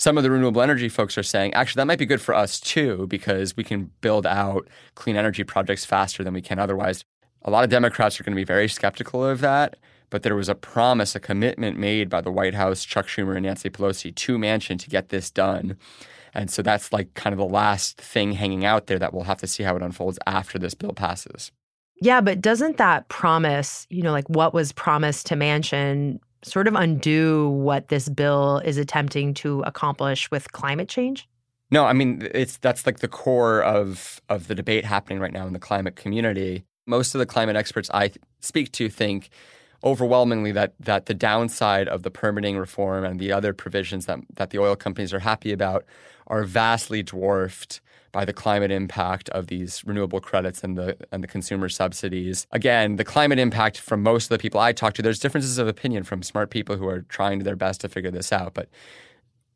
Some 0.04 0.18
of 0.18 0.24
the 0.24 0.30
renewable 0.30 0.62
energy 0.62 0.90
folks 0.90 1.18
are 1.18 1.24
saying, 1.24 1.54
actually, 1.54 1.80
that 1.80 1.88
might 1.88 1.98
be 1.98 2.06
good 2.06 2.20
for 2.20 2.36
us 2.36 2.60
too, 2.60 3.08
because 3.08 3.56
we 3.56 3.64
can 3.64 3.90
build 4.02 4.28
out 4.28 4.68
clean 4.96 5.16
energy 5.16 5.46
projects 5.46 5.86
faster 5.86 6.26
than 6.26 6.34
we 6.34 6.42
can 6.42 6.60
otherwise. 6.60 7.06
A 7.44 7.50
lot 7.50 7.64
of 7.64 7.70
Democrats 7.70 8.20
are 8.20 8.24
going 8.26 8.36
to 8.36 8.40
be 8.40 8.44
very 8.44 8.68
skeptical 8.68 9.24
of 9.26 9.40
that. 9.40 9.78
But 10.10 10.24
there 10.24 10.36
was 10.36 10.50
a 10.50 10.56
promise, 10.56 11.16
a 11.16 11.22
commitment 11.22 11.80
made 11.80 12.10
by 12.10 12.20
the 12.20 12.32
White 12.32 12.54
House, 12.54 12.84
Chuck 12.84 13.08
Schumer 13.08 13.36
and 13.36 13.46
Nancy 13.46 13.70
Pelosi 13.70 14.14
to 14.14 14.38
Manchin 14.38 14.78
to 14.78 14.90
get 14.90 15.08
this 15.08 15.32
done. 15.32 15.78
And 16.34 16.52
so 16.52 16.62
that's 16.62 16.92
like 16.92 17.14
kind 17.14 17.34
of 17.34 17.40
the 17.40 17.46
last 17.46 17.98
thing 17.98 18.34
hanging 18.34 18.66
out 18.66 18.88
there 18.88 19.00
that 19.00 19.14
we'll 19.14 19.24
have 19.24 19.40
to 19.40 19.48
see 19.48 19.64
how 19.64 19.76
it 19.78 19.82
unfolds 19.82 20.20
after 20.28 20.60
this 20.60 20.74
bill 20.74 20.92
passes. 20.92 21.52
Yeah, 22.02 22.20
but 22.20 22.42
doesn't 22.42 22.76
that 22.76 23.08
promise, 23.08 23.88
you 23.90 24.04
know, 24.04 24.12
like 24.12 24.30
what 24.30 24.54
was 24.54 24.74
promised 24.74 25.28
to 25.28 25.36
Manchin 25.36 26.20
sort 26.44 26.68
of 26.68 26.76
undo 26.76 27.50
what 27.50 27.88
this 27.88 28.10
bill 28.10 28.60
is 28.60 28.78
attempting 28.78 29.34
to 29.36 29.62
accomplish 29.62 30.30
with 30.32 30.52
climate 30.52 30.90
change? 30.90 31.28
No, 31.72 31.86
I 31.86 31.94
mean 31.94 32.28
it's 32.34 32.58
that's 32.58 32.86
like 32.86 33.00
the 33.00 33.08
core 33.08 33.64
of 33.64 34.22
of 34.30 34.48
the 34.48 34.56
debate 34.56 34.86
happening 34.86 35.20
right 35.20 35.34
now 35.34 35.48
in 35.48 35.54
the 35.54 35.60
climate 35.60 35.96
community. 35.96 36.66
Most 36.86 37.16
of 37.16 37.20
the 37.20 37.26
climate 37.26 37.56
experts 37.56 37.90
I 37.94 38.12
speak 38.42 38.72
to 38.74 38.90
think 38.90 39.30
overwhelmingly 39.84 40.52
that 40.52 40.74
that 40.80 41.08
the 41.08 41.14
downside 41.14 41.88
of 41.88 42.04
the 42.04 42.12
permitting 42.12 42.58
reform 42.58 43.04
and 43.04 43.20
the 43.20 43.32
other 43.32 43.54
provisions 43.54 44.06
that 44.06 44.20
that 44.36 44.52
the 44.52 44.60
oil 44.60 44.76
companies 44.76 45.14
are 45.14 45.20
happy 45.20 45.52
about 45.52 45.84
are 46.28 46.44
vastly 46.44 47.04
dwarfed 47.04 47.82
by 48.14 48.24
the 48.24 48.32
climate 48.32 48.72
impact 48.72 49.28
of 49.30 49.48
these 49.48 49.84
renewable 49.86 50.22
credits 50.22 50.64
and 50.64 50.78
the 50.78 50.96
and 51.12 51.22
the 51.22 51.28
consumer 51.28 51.68
subsidies. 51.68 52.48
Again, 52.52 52.96
the 52.96 53.04
climate 53.04 53.40
impact 53.40 53.78
from 53.78 54.02
most 54.02 54.26
of 54.26 54.30
the 54.30 54.38
people 54.38 54.62
I 54.62 54.72
talk 54.72 54.94
to, 54.94 55.02
there's 55.02 55.20
differences 55.20 55.58
of 55.58 55.68
opinion 55.68 56.04
from 56.04 56.24
smart 56.24 56.50
people 56.50 56.78
who 56.78 56.88
are 56.88 57.02
trying 57.02 57.40
their 57.40 57.58
best 57.58 57.82
to 57.82 57.90
figure 57.90 58.12
this 58.12 58.32
out, 58.32 58.54
but 58.54 58.70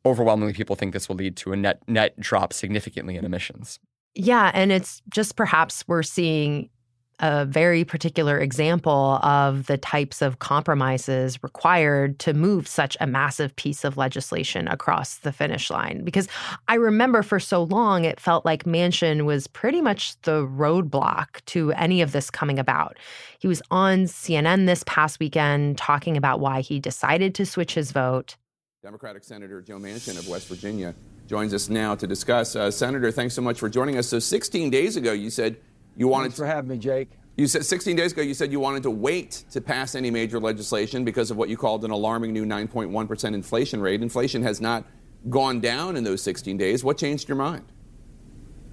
overwhelmingly 0.04 0.52
people 0.52 0.76
think 0.76 0.92
this 0.92 1.08
will 1.08 1.16
lead 1.16 1.36
to 1.36 1.52
a 1.52 1.56
net 1.56 1.80
net 1.88 2.18
drop 2.20 2.52
significantly 2.52 3.16
in 3.16 3.24
emissions. 3.24 3.78
Yeah, 4.14 4.50
and 4.52 4.72
it's 4.72 5.00
just 5.08 5.36
perhaps 5.36 5.84
we're 5.86 6.02
seeing 6.02 6.68
a 7.20 7.44
very 7.44 7.84
particular 7.84 8.38
example 8.38 9.18
of 9.22 9.66
the 9.66 9.76
types 9.76 10.22
of 10.22 10.38
compromises 10.38 11.42
required 11.42 12.18
to 12.20 12.32
move 12.32 12.68
such 12.68 12.96
a 13.00 13.06
massive 13.06 13.54
piece 13.56 13.84
of 13.84 13.96
legislation 13.96 14.68
across 14.68 15.18
the 15.18 15.32
finish 15.32 15.70
line. 15.70 16.04
Because 16.04 16.28
I 16.68 16.74
remember 16.74 17.22
for 17.22 17.40
so 17.40 17.64
long, 17.64 18.04
it 18.04 18.20
felt 18.20 18.44
like 18.44 18.64
Manchin 18.64 19.24
was 19.24 19.46
pretty 19.46 19.80
much 19.80 20.20
the 20.22 20.46
roadblock 20.46 21.44
to 21.46 21.72
any 21.72 22.02
of 22.02 22.12
this 22.12 22.30
coming 22.30 22.58
about. 22.58 22.96
He 23.38 23.48
was 23.48 23.62
on 23.70 24.04
CNN 24.04 24.66
this 24.66 24.84
past 24.86 25.18
weekend 25.18 25.78
talking 25.78 26.16
about 26.16 26.40
why 26.40 26.60
he 26.60 26.78
decided 26.78 27.34
to 27.36 27.46
switch 27.46 27.74
his 27.74 27.92
vote. 27.92 28.36
Democratic 28.82 29.24
Senator 29.24 29.60
Joe 29.60 29.78
Manchin 29.78 30.16
of 30.16 30.28
West 30.28 30.46
Virginia 30.46 30.94
joins 31.26 31.52
us 31.52 31.68
now 31.68 31.94
to 31.94 32.06
discuss. 32.06 32.54
Uh, 32.54 32.70
Senator, 32.70 33.10
thanks 33.10 33.34
so 33.34 33.42
much 33.42 33.58
for 33.58 33.68
joining 33.68 33.98
us. 33.98 34.06
So, 34.06 34.18
16 34.18 34.70
days 34.70 34.96
ago, 34.96 35.12
you 35.12 35.30
said 35.30 35.56
you 35.98 36.06
wanted 36.08 36.26
Thanks 36.26 36.38
for 36.38 36.46
having 36.46 36.70
me, 36.70 36.78
Jake. 36.78 37.10
You 37.36 37.46
said 37.46 37.64
16 37.64 37.96
days 37.96 38.12
ago 38.12 38.22
you 38.22 38.34
said 38.34 38.50
you 38.50 38.60
wanted 38.60 38.82
to 38.84 38.90
wait 38.90 39.44
to 39.50 39.60
pass 39.60 39.94
any 39.94 40.10
major 40.10 40.40
legislation 40.40 41.04
because 41.04 41.30
of 41.30 41.36
what 41.36 41.48
you 41.48 41.56
called 41.56 41.84
an 41.84 41.90
alarming 41.90 42.32
new 42.32 42.46
9.1% 42.46 43.34
inflation 43.34 43.80
rate. 43.80 44.00
Inflation 44.00 44.42
has 44.42 44.60
not 44.60 44.84
gone 45.28 45.60
down 45.60 45.96
in 45.96 46.04
those 46.04 46.22
16 46.22 46.56
days. 46.56 46.84
What 46.84 46.98
changed 46.98 47.28
your 47.28 47.36
mind? 47.36 47.64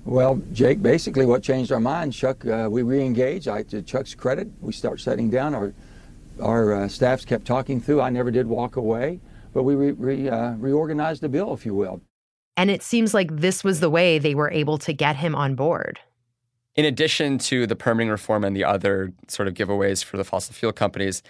Well, 0.03 0.39
Jake, 0.53 0.83
basically 0.83 1.25
what 1.25 1.41
changed 1.41 1.71
our 1.71 1.79
mind, 1.79 2.13
Chuck, 2.13 2.45
uh, 2.45 2.67
we 2.69 2.83
re-engaged. 2.83 3.47
I, 3.47 3.63
to 3.63 3.81
Chuck's 3.81 4.13
credit, 4.13 4.47
we 4.61 4.71
start 4.71 4.99
setting 4.99 5.31
down. 5.31 5.55
Our, 5.55 5.73
our 6.39 6.73
uh, 6.73 6.87
staffs 6.87 7.25
kept 7.25 7.45
talking 7.45 7.81
through. 7.81 8.01
I 8.01 8.11
never 8.11 8.29
did 8.29 8.45
walk 8.45 8.75
away, 8.75 9.19
but 9.51 9.63
we 9.63 9.73
re, 9.73 9.91
re, 9.91 10.29
uh, 10.29 10.51
reorganized 10.53 11.21
the 11.21 11.29
bill, 11.29 11.53
if 11.55 11.65
you 11.65 11.73
will. 11.73 12.01
And 12.55 12.69
it 12.69 12.83
seems 12.83 13.15
like 13.15 13.35
this 13.35 13.63
was 13.63 13.79
the 13.79 13.89
way 13.89 14.19
they 14.19 14.35
were 14.35 14.51
able 14.51 14.77
to 14.79 14.93
get 14.93 15.15
him 15.15 15.33
on 15.33 15.55
board 15.55 15.99
in 16.75 16.85
addition 16.85 17.37
to 17.37 17.65
the 17.65 17.75
permitting 17.75 18.09
reform 18.09 18.43
and 18.43 18.55
the 18.55 18.63
other 18.63 19.13
sort 19.27 19.47
of 19.47 19.53
giveaways 19.53 20.03
for 20.03 20.17
the 20.17 20.23
fossil 20.23 20.53
fuel 20.53 20.73
companies, 20.73 21.23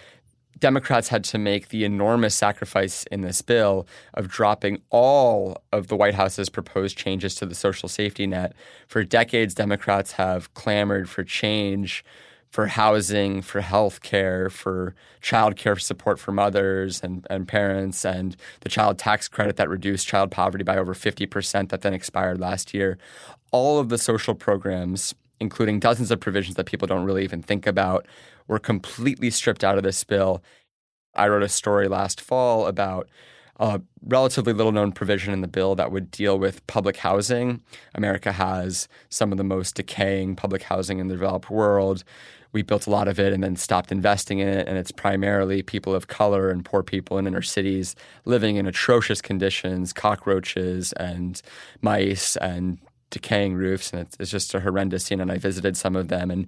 Democrats 0.57 1.09
had 1.09 1.23
to 1.25 1.37
make 1.37 1.69
the 1.69 1.83
enormous 1.83 2.33
sacrifice 2.33 3.03
in 3.11 3.21
this 3.21 3.41
bill 3.41 3.85
of 4.13 4.29
dropping 4.29 4.81
all 4.89 5.61
of 5.73 5.87
the 5.87 5.95
White 5.95 6.15
House's 6.15 6.49
proposed 6.49 6.97
changes 6.97 7.35
to 7.35 7.45
the 7.45 7.55
social 7.55 7.89
safety 7.89 8.25
net. 8.25 8.53
For 8.87 9.03
decades, 9.03 9.53
Democrats 9.53 10.13
have 10.13 10.53
clamored 10.53 11.09
for 11.09 11.23
change 11.23 12.03
for 12.55 12.67
housing, 12.67 13.41
for 13.41 13.59
health 13.59 14.01
care, 14.01 14.49
for 14.49 14.95
child 15.19 15.57
care 15.57 15.75
support 15.75 16.17
for 16.17 16.31
mothers 16.31 17.03
and, 17.03 17.27
and 17.29 17.49
parents, 17.49 18.05
and 18.05 18.37
the 18.61 18.69
child 18.69 18.97
tax 18.97 19.27
credit 19.27 19.57
that 19.57 19.67
reduced 19.67 20.07
child 20.07 20.31
poverty 20.31 20.63
by 20.63 20.77
over 20.77 20.93
50% 20.93 21.67
that 21.67 21.81
then 21.81 21.93
expired 21.93 22.39
last 22.39 22.73
year. 22.73 22.97
All 23.51 23.77
of 23.77 23.89
the 23.89 23.97
social 23.97 24.35
programs 24.35 25.13
including 25.39 25.79
dozens 25.79 26.11
of 26.11 26.19
provisions 26.19 26.55
that 26.55 26.65
people 26.65 26.87
don't 26.87 27.05
really 27.05 27.23
even 27.23 27.41
think 27.41 27.67
about, 27.67 28.07
were 28.47 28.59
completely 28.59 29.29
stripped 29.29 29.63
out 29.63 29.77
of 29.77 29.83
this 29.83 30.03
bill. 30.03 30.43
I 31.15 31.27
wrote 31.27 31.43
a 31.43 31.49
story 31.49 31.87
last 31.87 32.21
fall 32.21 32.67
about 32.67 33.09
a 33.57 33.81
relatively 34.05 34.53
little 34.53 34.71
known 34.71 34.91
provision 34.91 35.33
in 35.33 35.41
the 35.41 35.47
bill 35.47 35.75
that 35.75 35.91
would 35.91 36.11
deal 36.11 36.37
with 36.37 36.65
public 36.67 36.97
housing. 36.97 37.61
America 37.93 38.31
has 38.33 38.87
some 39.09 39.31
of 39.31 39.37
the 39.37 39.43
most 39.43 39.75
decaying 39.75 40.35
public 40.35 40.63
housing 40.63 40.99
in 40.99 41.07
the 41.07 41.15
developed 41.15 41.49
world. 41.49 42.03
We 42.51 42.63
built 42.63 42.87
a 42.87 42.89
lot 42.89 43.07
of 43.07 43.19
it 43.19 43.33
and 43.33 43.43
then 43.43 43.55
stopped 43.55 43.91
investing 43.91 44.39
in 44.39 44.47
it. 44.47 44.67
And 44.67 44.77
it's 44.77 44.91
primarily 44.91 45.61
people 45.61 45.95
of 45.95 46.07
color 46.07 46.49
and 46.49 46.65
poor 46.65 46.83
people 46.83 47.17
in 47.17 47.27
inner 47.27 47.41
cities 47.41 47.95
living 48.25 48.57
in 48.57 48.65
atrocious 48.65 49.21
conditions, 49.21 49.93
cockroaches 49.93 50.91
and 50.93 51.41
mice 51.81 52.35
and 52.37 52.77
decaying 53.09 53.55
roofs, 53.55 53.91
and 53.91 54.01
it's, 54.01 54.17
it's 54.19 54.31
just 54.31 54.53
a 54.53 54.59
horrendous 54.59 55.05
scene. 55.05 55.21
And 55.21 55.31
I 55.31 55.37
visited 55.37 55.77
some 55.77 55.95
of 55.95 56.07
them, 56.07 56.31
and 56.31 56.47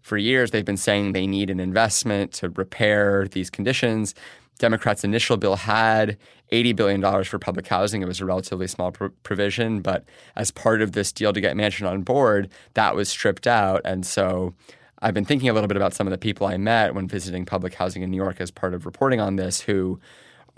for 0.00 0.16
years 0.16 0.50
they've 0.50 0.64
been 0.64 0.76
saying 0.76 1.12
they 1.12 1.26
need 1.26 1.50
an 1.50 1.60
investment 1.60 2.32
to 2.34 2.48
repair 2.50 3.28
these 3.28 3.50
conditions. 3.50 4.14
Democrats' 4.58 5.04
initial 5.04 5.36
bill 5.36 5.56
had 5.56 6.16
$80 6.50 6.74
billion 6.74 7.24
for 7.24 7.38
public 7.38 7.66
housing. 7.68 8.02
It 8.02 8.08
was 8.08 8.20
a 8.20 8.24
relatively 8.24 8.66
small 8.66 8.90
provision, 9.22 9.80
but 9.80 10.04
as 10.34 10.50
part 10.50 10.82
of 10.82 10.92
this 10.92 11.12
deal 11.12 11.32
to 11.32 11.40
get 11.40 11.56
Manchin 11.56 11.88
on 11.88 12.02
board, 12.02 12.48
that 12.74 12.96
was 12.96 13.08
stripped 13.08 13.46
out. 13.46 13.82
And 13.84 14.04
so 14.04 14.54
I've 15.00 15.14
been 15.14 15.24
thinking 15.24 15.48
a 15.48 15.52
little 15.52 15.68
bit 15.68 15.76
about 15.76 15.94
some 15.94 16.06
of 16.06 16.10
the 16.10 16.18
people 16.18 16.46
I 16.46 16.56
met 16.56 16.94
when 16.94 17.06
visiting 17.06 17.44
public 17.44 17.74
housing 17.74 18.02
in 18.02 18.10
New 18.10 18.16
York 18.16 18.40
as 18.40 18.50
part 18.50 18.74
of 18.74 18.84
reporting 18.84 19.20
on 19.20 19.36
this 19.36 19.60
who 19.60 20.00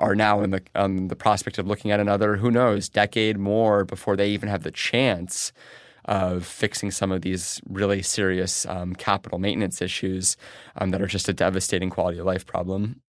are 0.01 0.17
now 0.17 0.41
in 0.41 0.51
the 0.51 0.63
um, 0.75 1.09
the 1.09 1.17
prospect 1.17 1.59
of 1.59 1.67
looking 1.67 1.91
at 1.91 2.01
another 2.01 2.37
who 2.37 2.51
knows 2.51 2.89
decade 2.89 3.39
more 3.39 3.85
before 3.85 4.17
they 4.17 4.31
even 4.31 4.49
have 4.49 4.65
the 4.65 4.71
chance 4.71 5.53
of 6.07 6.45
fixing 6.45 6.91
some 6.91 7.13
of 7.13 7.23
these 7.23 7.61
really 7.69 8.03
serious 8.03 8.67
um, 8.67 8.95
capital 8.95 9.39
maintenance 9.39 9.81
issues 9.81 10.37
um, 10.77 10.91
that 10.91 11.01
are 11.01 11.07
just 11.07 11.29
a 11.29 11.33
devastating 11.33 11.91
quality 11.91 12.19
of 12.19 12.27
life 12.27 12.47
problem. 12.47 13.01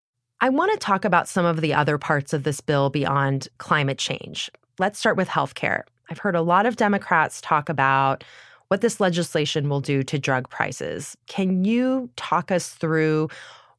I 0.41 0.49
want 0.49 0.71
to 0.73 0.77
talk 0.77 1.05
about 1.05 1.27
some 1.27 1.45
of 1.45 1.61
the 1.61 1.73
other 1.73 1.97
parts 1.97 2.33
of 2.33 2.43
this 2.43 2.61
bill 2.61 2.89
beyond 2.89 3.47
climate 3.59 3.97
change. 3.97 4.51
Let's 4.77 4.99
start 4.99 5.15
with 5.15 5.29
healthcare. 5.29 5.83
I've 6.09 6.17
heard 6.17 6.35
a 6.35 6.41
lot 6.41 6.65
of 6.65 6.75
Democrats 6.75 7.39
talk 7.41 7.69
about 7.69 8.23
what 8.67 8.81
this 8.81 8.99
legislation 8.99 9.69
will 9.69 9.81
do 9.81 10.03
to 10.03 10.19
drug 10.19 10.49
prices. 10.49 11.15
Can 11.27 11.63
you 11.63 12.09
talk 12.15 12.51
us 12.51 12.69
through 12.69 13.29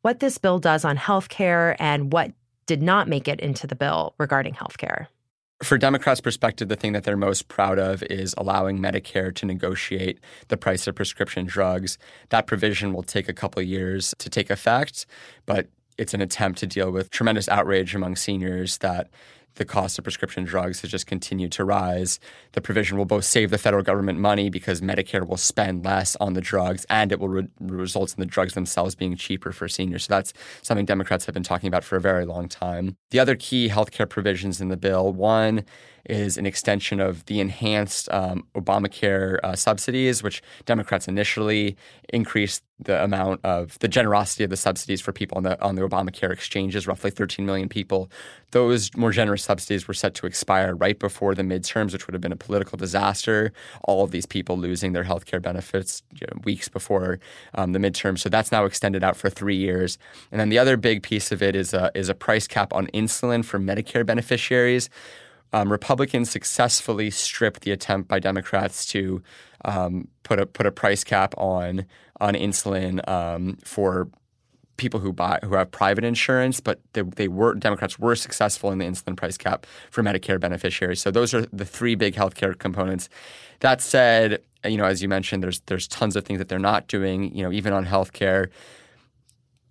what 0.02 0.20
this 0.20 0.38
bill 0.38 0.58
does 0.58 0.84
on 0.84 0.96
healthcare 0.96 1.76
and 1.78 2.12
what 2.12 2.32
did 2.66 2.82
not 2.82 3.08
make 3.08 3.28
it 3.28 3.40
into 3.40 3.66
the 3.66 3.74
bill 3.74 4.14
regarding 4.18 4.54
health 4.54 4.78
care. 4.78 5.08
For 5.62 5.78
Democrats' 5.78 6.20
perspective, 6.20 6.68
the 6.68 6.74
thing 6.74 6.92
that 6.92 7.04
they're 7.04 7.16
most 7.16 7.46
proud 7.46 7.78
of 7.78 8.02
is 8.04 8.34
allowing 8.36 8.80
Medicare 8.80 9.32
to 9.36 9.46
negotiate 9.46 10.18
the 10.48 10.56
price 10.56 10.88
of 10.88 10.96
prescription 10.96 11.46
drugs. 11.46 11.98
That 12.30 12.48
provision 12.48 12.92
will 12.92 13.04
take 13.04 13.28
a 13.28 13.32
couple 13.32 13.62
years 13.62 14.12
to 14.18 14.28
take 14.28 14.50
effect, 14.50 15.06
but 15.46 15.68
it's 15.98 16.14
an 16.14 16.20
attempt 16.20 16.58
to 16.60 16.66
deal 16.66 16.90
with 16.90 17.10
tremendous 17.10 17.48
outrage 17.48 17.94
among 17.94 18.16
seniors 18.16 18.78
that 18.78 19.08
the 19.54 19.64
cost 19.64 19.98
of 19.98 20.04
prescription 20.04 20.44
drugs 20.44 20.80
has 20.80 20.90
just 20.90 21.06
continued 21.06 21.52
to 21.52 21.64
rise. 21.64 22.18
The 22.52 22.60
provision 22.60 22.98
will 22.98 23.04
both 23.04 23.24
save 23.24 23.50
the 23.50 23.58
federal 23.58 23.82
government 23.82 24.18
money 24.18 24.50
because 24.50 24.80
Medicare 24.80 25.26
will 25.26 25.36
spend 25.36 25.84
less 25.84 26.16
on 26.16 26.32
the 26.32 26.40
drugs 26.40 26.86
and 26.88 27.12
it 27.12 27.20
will 27.20 27.28
re- 27.28 27.48
result 27.60 28.14
in 28.14 28.20
the 28.20 28.26
drugs 28.26 28.54
themselves 28.54 28.94
being 28.94 29.16
cheaper 29.16 29.52
for 29.52 29.68
seniors. 29.68 30.04
So 30.04 30.14
that's 30.14 30.32
something 30.62 30.86
Democrats 30.86 31.26
have 31.26 31.34
been 31.34 31.42
talking 31.42 31.68
about 31.68 31.84
for 31.84 31.96
a 31.96 32.00
very 32.00 32.24
long 32.24 32.48
time. 32.48 32.96
The 33.10 33.20
other 33.20 33.36
key 33.36 33.68
healthcare 33.68 34.08
provisions 34.08 34.60
in 34.60 34.68
the 34.68 34.76
bill 34.76 35.12
one 35.12 35.64
is 36.06 36.36
an 36.36 36.46
extension 36.46 37.00
of 37.00 37.24
the 37.26 37.40
enhanced 37.40 38.10
um, 38.12 38.44
Obamacare 38.54 39.38
uh, 39.42 39.54
subsidies, 39.54 40.22
which 40.22 40.42
Democrats 40.64 41.08
initially 41.08 41.76
increased 42.12 42.62
the 42.84 43.02
amount 43.02 43.40
of 43.44 43.78
the 43.78 43.88
generosity 43.88 44.42
of 44.42 44.50
the 44.50 44.56
subsidies 44.56 45.00
for 45.00 45.12
people 45.12 45.36
on 45.36 45.44
the 45.44 45.60
on 45.62 45.76
the 45.76 45.82
Obamacare 45.82 46.32
exchanges, 46.32 46.86
roughly 46.86 47.10
13 47.10 47.46
million 47.46 47.68
people. 47.68 48.10
Those 48.50 48.94
more 48.96 49.12
generous 49.12 49.44
subsidies 49.44 49.86
were 49.86 49.94
set 49.94 50.14
to 50.14 50.26
expire 50.26 50.74
right 50.74 50.98
before 50.98 51.34
the 51.34 51.42
midterms, 51.42 51.92
which 51.92 52.06
would 52.06 52.14
have 52.14 52.20
been 52.20 52.32
a 52.32 52.36
political 52.36 52.76
disaster. 52.76 53.52
All 53.84 54.04
of 54.04 54.10
these 54.10 54.26
people 54.26 54.58
losing 54.58 54.92
their 54.92 55.04
health 55.04 55.24
care 55.26 55.40
benefits 55.40 56.02
you 56.12 56.26
know, 56.26 56.40
weeks 56.44 56.68
before 56.68 57.20
um, 57.54 57.72
the 57.72 57.78
midterms. 57.78 58.18
So 58.18 58.28
that's 58.28 58.52
now 58.52 58.64
extended 58.64 59.04
out 59.04 59.16
for 59.16 59.30
three 59.30 59.56
years. 59.56 59.96
And 60.30 60.40
then 60.40 60.48
the 60.48 60.58
other 60.58 60.76
big 60.76 61.02
piece 61.02 61.32
of 61.32 61.42
it 61.42 61.54
is 61.54 61.72
a, 61.72 61.90
is 61.94 62.08
a 62.08 62.14
price 62.14 62.46
cap 62.46 62.72
on 62.72 62.88
insulin 62.88 63.44
for 63.44 63.58
Medicare 63.58 64.04
beneficiaries 64.04 64.90
um, 65.52 65.70
Republicans 65.70 66.30
successfully 66.30 67.10
stripped 67.10 67.62
the 67.62 67.72
attempt 67.72 68.08
by 68.08 68.18
Democrats 68.18 68.86
to 68.86 69.22
um, 69.64 70.08
put 70.22 70.38
a 70.38 70.46
put 70.46 70.66
a 70.66 70.72
price 70.72 71.04
cap 71.04 71.34
on 71.36 71.86
on 72.20 72.34
insulin 72.34 73.06
um, 73.08 73.58
for 73.64 74.08
people 74.76 75.00
who 75.00 75.12
buy 75.12 75.38
who 75.44 75.54
have 75.54 75.70
private 75.70 76.04
insurance, 76.04 76.60
but 76.60 76.80
they, 76.94 77.02
they, 77.02 77.28
were 77.28 77.54
Democrats 77.54 77.98
were 77.98 78.16
successful 78.16 78.70
in 78.72 78.78
the 78.78 78.84
insulin 78.84 79.16
price 79.16 79.36
cap 79.36 79.66
for 79.90 80.02
Medicare 80.02 80.40
beneficiaries. 80.40 81.00
So 81.00 81.10
those 81.10 81.34
are 81.34 81.42
the 81.52 81.64
three 81.64 81.94
big 81.94 82.14
healthcare 82.14 82.58
components. 82.58 83.08
That 83.60 83.80
said, 83.80 84.42
you 84.64 84.76
know, 84.76 84.84
as 84.84 85.02
you 85.02 85.08
mentioned, 85.08 85.42
there's 85.42 85.60
there's 85.66 85.86
tons 85.86 86.16
of 86.16 86.24
things 86.24 86.38
that 86.38 86.48
they're 86.48 86.58
not 86.58 86.88
doing. 86.88 87.34
You 87.36 87.44
know, 87.44 87.52
even 87.52 87.72
on 87.72 87.86
healthcare. 87.86 88.48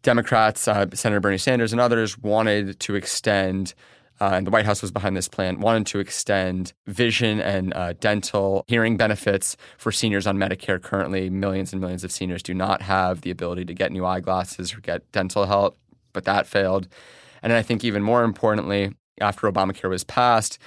Democrats, 0.03 0.67
uh, 0.67 0.87
Senator 0.95 1.19
Bernie 1.19 1.37
Sanders, 1.37 1.71
and 1.71 1.79
others 1.79 2.17
wanted 2.17 2.79
to 2.79 2.95
extend 2.95 3.75
uh, 4.21 4.29
and 4.33 4.45
the 4.45 4.51
White 4.51 4.65
House 4.65 4.83
was 4.83 4.91
behind 4.91 5.17
this 5.17 5.27
plan, 5.27 5.59
wanted 5.59 5.87
to 5.87 5.99
extend 5.99 6.73
vision 6.85 7.41
and 7.41 7.73
uh, 7.73 7.93
dental 7.93 8.63
hearing 8.67 8.95
benefits 8.95 9.57
for 9.79 9.91
seniors 9.91 10.27
on 10.27 10.37
Medicare. 10.37 10.79
Currently, 10.79 11.31
millions 11.31 11.73
and 11.73 11.81
millions 11.81 12.03
of 12.03 12.11
seniors 12.11 12.43
do 12.43 12.53
not 12.53 12.83
have 12.83 13.21
the 13.21 13.31
ability 13.31 13.65
to 13.65 13.73
get 13.73 13.91
new 13.91 14.05
eyeglasses 14.05 14.75
or 14.75 14.79
get 14.79 15.11
dental 15.11 15.47
help, 15.47 15.75
but 16.13 16.25
that 16.25 16.45
failed. 16.45 16.87
And 17.41 17.51
I 17.51 17.63
think 17.63 17.83
even 17.83 18.03
more 18.03 18.23
importantly, 18.23 18.93
after 19.19 19.51
Obamacare 19.51 19.89
was 19.89 20.03
passed, 20.03 20.59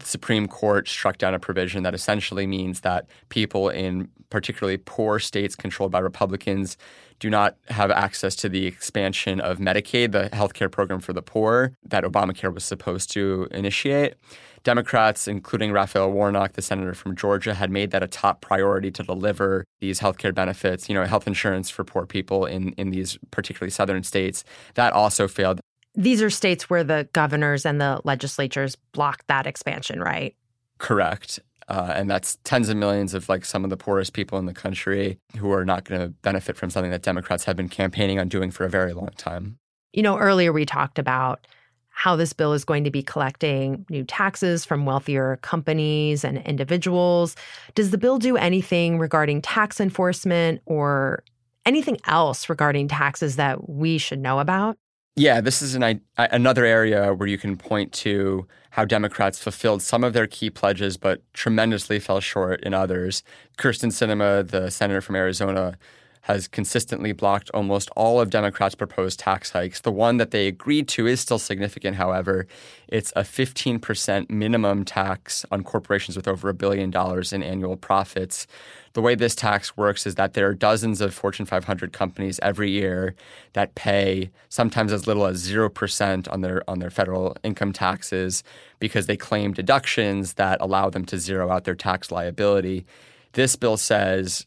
the 0.00 0.06
Supreme 0.06 0.48
Court 0.48 0.88
struck 0.88 1.18
down 1.18 1.34
a 1.34 1.38
provision 1.38 1.82
that 1.84 1.94
essentially 1.94 2.46
means 2.46 2.80
that 2.80 3.06
people 3.28 3.68
in 3.68 4.08
particularly 4.30 4.78
poor 4.78 5.18
states 5.18 5.56
controlled 5.56 5.92
by 5.92 5.98
Republicans 5.98 6.76
do 7.18 7.28
not 7.28 7.56
have 7.68 7.90
access 7.90 8.34
to 8.36 8.48
the 8.48 8.66
expansion 8.66 9.40
of 9.40 9.58
Medicaid, 9.58 10.12
the 10.12 10.30
healthcare 10.32 10.70
program 10.70 11.00
for 11.00 11.12
the 11.12 11.22
poor 11.22 11.72
that 11.84 12.02
Obamacare 12.02 12.52
was 12.52 12.64
supposed 12.64 13.10
to 13.12 13.46
initiate. 13.50 14.14
Democrats, 14.62 15.26
including 15.26 15.72
Raphael 15.72 16.10
Warnock, 16.10 16.52
the 16.52 16.62
senator 16.62 16.94
from 16.94 17.16
Georgia, 17.16 17.54
had 17.54 17.70
made 17.70 17.90
that 17.92 18.02
a 18.02 18.06
top 18.06 18.40
priority 18.40 18.90
to 18.90 19.02
deliver 19.02 19.64
these 19.80 20.00
healthcare 20.00 20.34
benefits, 20.34 20.88
you 20.88 20.94
know, 20.94 21.04
health 21.04 21.26
insurance 21.26 21.70
for 21.70 21.82
poor 21.82 22.06
people 22.06 22.44
in, 22.44 22.70
in 22.72 22.90
these 22.90 23.18
particularly 23.30 23.70
southern 23.70 24.02
states. 24.02 24.44
That 24.74 24.92
also 24.92 25.28
failed. 25.28 25.60
These 25.94 26.22
are 26.22 26.30
states 26.30 26.70
where 26.70 26.84
the 26.84 27.08
governors 27.12 27.66
and 27.66 27.80
the 27.80 28.00
legislatures 28.04 28.76
blocked 28.92 29.26
that 29.28 29.46
expansion, 29.46 30.00
right? 30.00 30.36
Correct. 30.78 31.40
Uh, 31.68 31.92
and 31.94 32.10
that's 32.10 32.36
tens 32.42 32.68
of 32.68 32.76
millions 32.76 33.14
of 33.14 33.28
like 33.28 33.44
some 33.44 33.62
of 33.62 33.70
the 33.70 33.76
poorest 33.76 34.12
people 34.12 34.38
in 34.38 34.46
the 34.46 34.54
country 34.54 35.18
who 35.38 35.52
are 35.52 35.64
not 35.64 35.84
going 35.84 36.00
to 36.00 36.08
benefit 36.08 36.56
from 36.56 36.68
something 36.68 36.90
that 36.90 37.02
Democrats 37.02 37.44
have 37.44 37.56
been 37.56 37.68
campaigning 37.68 38.18
on 38.18 38.28
doing 38.28 38.50
for 38.50 38.64
a 38.64 38.68
very 38.68 38.92
long 38.92 39.10
time. 39.16 39.56
You 39.92 40.02
know, 40.02 40.18
earlier 40.18 40.52
we 40.52 40.66
talked 40.66 40.98
about 40.98 41.46
how 41.90 42.16
this 42.16 42.32
bill 42.32 42.52
is 42.54 42.64
going 42.64 42.82
to 42.84 42.90
be 42.90 43.02
collecting 43.02 43.84
new 43.90 44.04
taxes 44.04 44.64
from 44.64 44.86
wealthier 44.86 45.38
companies 45.42 46.24
and 46.24 46.38
individuals. 46.38 47.36
Does 47.74 47.90
the 47.90 47.98
bill 47.98 48.18
do 48.18 48.36
anything 48.36 48.98
regarding 48.98 49.42
tax 49.42 49.80
enforcement 49.80 50.62
or 50.66 51.22
anything 51.66 51.98
else 52.06 52.48
regarding 52.48 52.88
taxes 52.88 53.36
that 53.36 53.68
we 53.68 53.98
should 53.98 54.18
know 54.18 54.38
about? 54.38 54.78
Yeah, 55.16 55.40
this 55.40 55.60
is 55.60 55.74
an, 55.74 56.00
another 56.16 56.64
area 56.64 57.12
where 57.12 57.28
you 57.28 57.36
can 57.36 57.56
point 57.56 57.92
to 57.94 58.46
how 58.70 58.84
Democrats 58.84 59.38
fulfilled 59.38 59.82
some 59.82 60.04
of 60.04 60.12
their 60.12 60.26
key 60.26 60.50
pledges, 60.50 60.96
but 60.96 61.22
tremendously 61.34 61.98
fell 61.98 62.20
short 62.20 62.62
in 62.62 62.72
others. 62.72 63.22
Kyrsten 63.58 63.90
Sinema, 63.90 64.48
the 64.48 64.70
senator 64.70 65.00
from 65.00 65.16
Arizona, 65.16 65.76
has 66.22 66.46
consistently 66.48 67.12
blocked 67.12 67.50
almost 67.54 67.90
all 67.96 68.20
of 68.20 68.30
Democrats' 68.30 68.74
proposed 68.74 69.18
tax 69.18 69.50
hikes. 69.50 69.80
The 69.80 69.92
one 69.92 70.18
that 70.18 70.30
they 70.30 70.46
agreed 70.46 70.86
to 70.88 71.06
is 71.06 71.20
still 71.20 71.38
significant, 71.38 71.96
however. 71.96 72.46
It's 72.88 73.12
a 73.16 73.22
15% 73.22 74.28
minimum 74.28 74.84
tax 74.84 75.46
on 75.50 75.64
corporations 75.64 76.16
with 76.16 76.28
over 76.28 76.48
a 76.48 76.54
billion 76.54 76.90
dollars 76.90 77.32
in 77.32 77.42
annual 77.42 77.76
profits. 77.76 78.46
The 78.92 79.00
way 79.00 79.14
this 79.14 79.34
tax 79.34 79.76
works 79.76 80.06
is 80.06 80.16
that 80.16 80.34
there 80.34 80.48
are 80.48 80.54
dozens 80.54 81.00
of 81.00 81.14
Fortune 81.14 81.46
500 81.46 81.92
companies 81.92 82.40
every 82.42 82.70
year 82.70 83.14
that 83.52 83.74
pay 83.76 84.30
sometimes 84.48 84.92
as 84.92 85.06
little 85.06 85.26
as 85.26 85.48
0% 85.48 86.32
on 86.32 86.40
their 86.40 86.68
on 86.68 86.80
their 86.80 86.90
federal 86.90 87.36
income 87.44 87.72
taxes 87.72 88.42
because 88.80 89.06
they 89.06 89.16
claim 89.16 89.52
deductions 89.52 90.34
that 90.34 90.60
allow 90.60 90.90
them 90.90 91.04
to 91.04 91.18
zero 91.18 91.50
out 91.50 91.64
their 91.64 91.76
tax 91.76 92.10
liability. 92.10 92.84
This 93.32 93.54
bill 93.54 93.76
says 93.76 94.46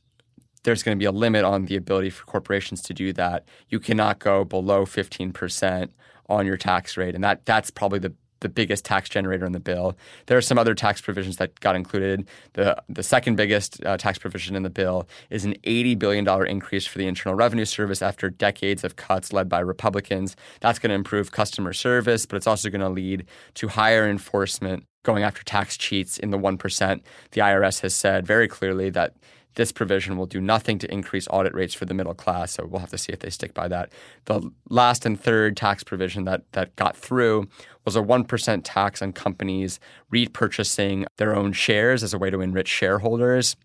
there's 0.64 0.84
going 0.84 0.98
to 0.98 1.00
be 1.00 1.06
a 1.06 1.12
limit 1.12 1.44
on 1.44 1.66
the 1.66 1.76
ability 1.76 2.10
for 2.10 2.26
corporations 2.26 2.82
to 2.84 2.94
do 2.94 3.14
that. 3.14 3.46
You 3.70 3.80
cannot 3.80 4.20
go 4.20 4.44
below 4.44 4.86
15% 4.86 5.90
on 6.30 6.46
your 6.46 6.58
tax 6.58 6.98
rate. 6.98 7.16
And 7.16 7.24
that 7.24 7.46
that's 7.46 7.70
probably 7.70 8.00
the 8.00 8.14
the 8.44 8.50
biggest 8.50 8.86
tax 8.86 9.10
generator 9.10 9.46
in 9.46 9.54
the 9.54 9.60
bill. 9.60 9.98
There 10.28 10.38
are 10.38 10.42
some 10.42 10.60
other 10.60 10.76
tax 10.76 11.02
provisions 11.02 11.38
that 11.38 11.60
got 11.62 11.76
included. 11.76 12.28
The 12.54 12.76
the 12.88 13.02
second 13.02 13.36
biggest 13.36 13.84
uh, 13.84 13.98
tax 13.98 14.20
provision 14.20 14.56
in 14.56 14.62
the 14.62 14.70
bill 14.70 15.08
is 15.32 15.46
an 15.46 15.56
$80 15.64 15.98
billion 15.98 16.48
increase 16.48 16.86
for 16.86 17.00
the 17.00 17.08
Internal 17.08 17.36
Revenue 17.36 17.66
Service 17.66 18.02
after 18.02 18.30
decades 18.30 18.84
of 18.84 18.96
cuts 18.96 19.34
led 19.34 19.50
by 19.50 19.60
Republicans. 19.60 20.36
That's 20.60 20.78
going 20.78 20.90
to 20.90 20.96
improve 20.96 21.32
customer 21.32 21.74
service, 21.74 22.26
but 22.28 22.36
it's 22.36 22.48
also 22.48 22.70
going 22.70 22.82
to 22.82 22.90
lead 22.90 23.26
to 23.56 23.70
higher 23.70 24.08
enforcement 24.08 24.86
going 25.04 25.24
after 25.24 25.44
tax 25.44 25.76
cheats 25.76 26.18
in 26.18 26.30
the 26.30 26.38
1%. 26.38 27.02
The 27.32 27.42
IRS 27.42 27.82
has 27.82 27.94
said 27.96 28.26
very 28.26 28.48
clearly 28.48 28.90
that 28.92 29.16
this 29.56 29.72
provision 29.72 30.18
will 30.18 30.26
do 30.26 30.42
nothing 30.42 30.80
to 30.80 30.92
increase 30.92 31.28
audit 31.30 31.54
rates 31.54 31.74
for 31.74 31.86
the 31.86 31.94
middle 31.94 32.14
class, 32.14 32.54
so 32.54 32.66
we'll 32.66 32.80
have 32.80 32.90
to 32.92 32.98
see 32.98 33.14
if 33.14 33.20
they 33.20 33.30
stick 33.30 33.54
by 33.54 33.68
that. 33.68 33.92
The 34.26 34.52
last 34.70 35.06
and 35.06 35.20
third 35.20 35.56
tax 35.58 35.84
provision 35.84 36.26
that 36.26 36.44
that 36.54 36.76
got 36.76 36.96
through 36.98 37.48
was 37.86 37.96
a 37.96 38.02
1% 38.02 38.62
tax 38.64 39.02
on 39.02 39.14
companies 39.14 39.80
repurchasing 40.12 41.06
their 41.18 41.36
own 41.36 41.54
shares 41.54 42.04
as 42.04 42.14
a 42.14 42.18
way 42.18 42.30
to 42.30 42.42
enrich 42.42 42.68
shareholders. 42.68 43.56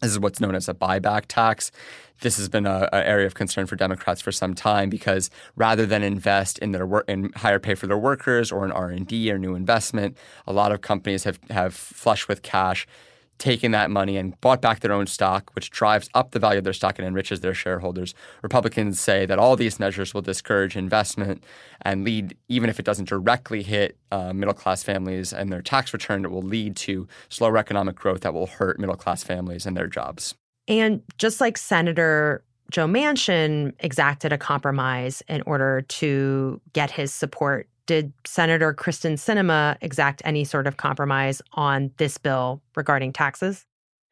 This 0.00 0.10
is 0.10 0.18
what's 0.18 0.40
known 0.40 0.54
as 0.54 0.68
a 0.68 0.74
buyback 0.74 1.24
tax. 1.26 1.72
This 2.20 2.36
has 2.36 2.48
been 2.48 2.66
an 2.66 2.88
area 2.92 3.26
of 3.26 3.34
concern 3.34 3.66
for 3.66 3.76
Democrats 3.76 4.20
for 4.20 4.32
some 4.32 4.54
time 4.54 4.90
because 4.90 5.30
rather 5.54 5.86
than 5.86 6.02
invest 6.02 6.58
in 6.58 6.72
their 6.72 6.86
work 6.86 7.04
in 7.08 7.32
higher 7.36 7.58
pay 7.58 7.74
for 7.74 7.86
their 7.86 7.98
workers 7.98 8.52
or 8.52 8.64
in 8.64 8.72
R 8.72 8.90
and 8.90 9.06
D 9.06 9.30
or 9.30 9.38
new 9.38 9.54
investment, 9.54 10.16
a 10.46 10.52
lot 10.52 10.72
of 10.72 10.80
companies 10.80 11.24
have 11.24 11.38
have 11.50 11.74
flush 11.74 12.28
with 12.28 12.42
cash 12.42 12.86
taken 13.38 13.72
that 13.72 13.90
money 13.90 14.16
and 14.16 14.40
bought 14.40 14.62
back 14.62 14.80
their 14.80 14.92
own 14.92 15.06
stock, 15.06 15.54
which 15.54 15.70
drives 15.70 16.08
up 16.14 16.30
the 16.30 16.38
value 16.38 16.58
of 16.58 16.64
their 16.64 16.72
stock 16.72 16.98
and 16.98 17.06
enriches 17.06 17.40
their 17.40 17.54
shareholders. 17.54 18.14
Republicans 18.42 18.98
say 18.98 19.26
that 19.26 19.38
all 19.38 19.56
these 19.56 19.78
measures 19.78 20.14
will 20.14 20.22
discourage 20.22 20.76
investment 20.76 21.44
and 21.82 22.04
lead, 22.04 22.36
even 22.48 22.70
if 22.70 22.78
it 22.78 22.84
doesn't 22.84 23.08
directly 23.08 23.62
hit 23.62 23.96
uh, 24.10 24.32
middle 24.32 24.54
class 24.54 24.82
families 24.82 25.32
and 25.32 25.52
their 25.52 25.62
tax 25.62 25.92
return, 25.92 26.24
it 26.24 26.30
will 26.30 26.42
lead 26.42 26.76
to 26.76 27.06
slower 27.28 27.58
economic 27.58 27.96
growth 27.96 28.20
that 28.20 28.34
will 28.34 28.46
hurt 28.46 28.78
middle 28.78 28.96
class 28.96 29.22
families 29.22 29.66
and 29.66 29.76
their 29.76 29.86
jobs. 29.86 30.34
And 30.68 31.02
just 31.18 31.40
like 31.40 31.58
Senator 31.58 32.42
Joe 32.70 32.86
Manchin 32.86 33.72
exacted 33.80 34.32
a 34.32 34.38
compromise 34.38 35.22
in 35.28 35.42
order 35.42 35.82
to 35.82 36.60
get 36.72 36.90
his 36.90 37.14
support 37.14 37.68
did 37.86 38.12
Senator 38.24 38.74
Kristen 38.74 39.14
Sinema 39.14 39.76
exact 39.80 40.22
any 40.24 40.44
sort 40.44 40.66
of 40.66 40.76
compromise 40.76 41.40
on 41.52 41.90
this 41.96 42.18
bill 42.18 42.60
regarding 42.74 43.12
taxes? 43.12 43.64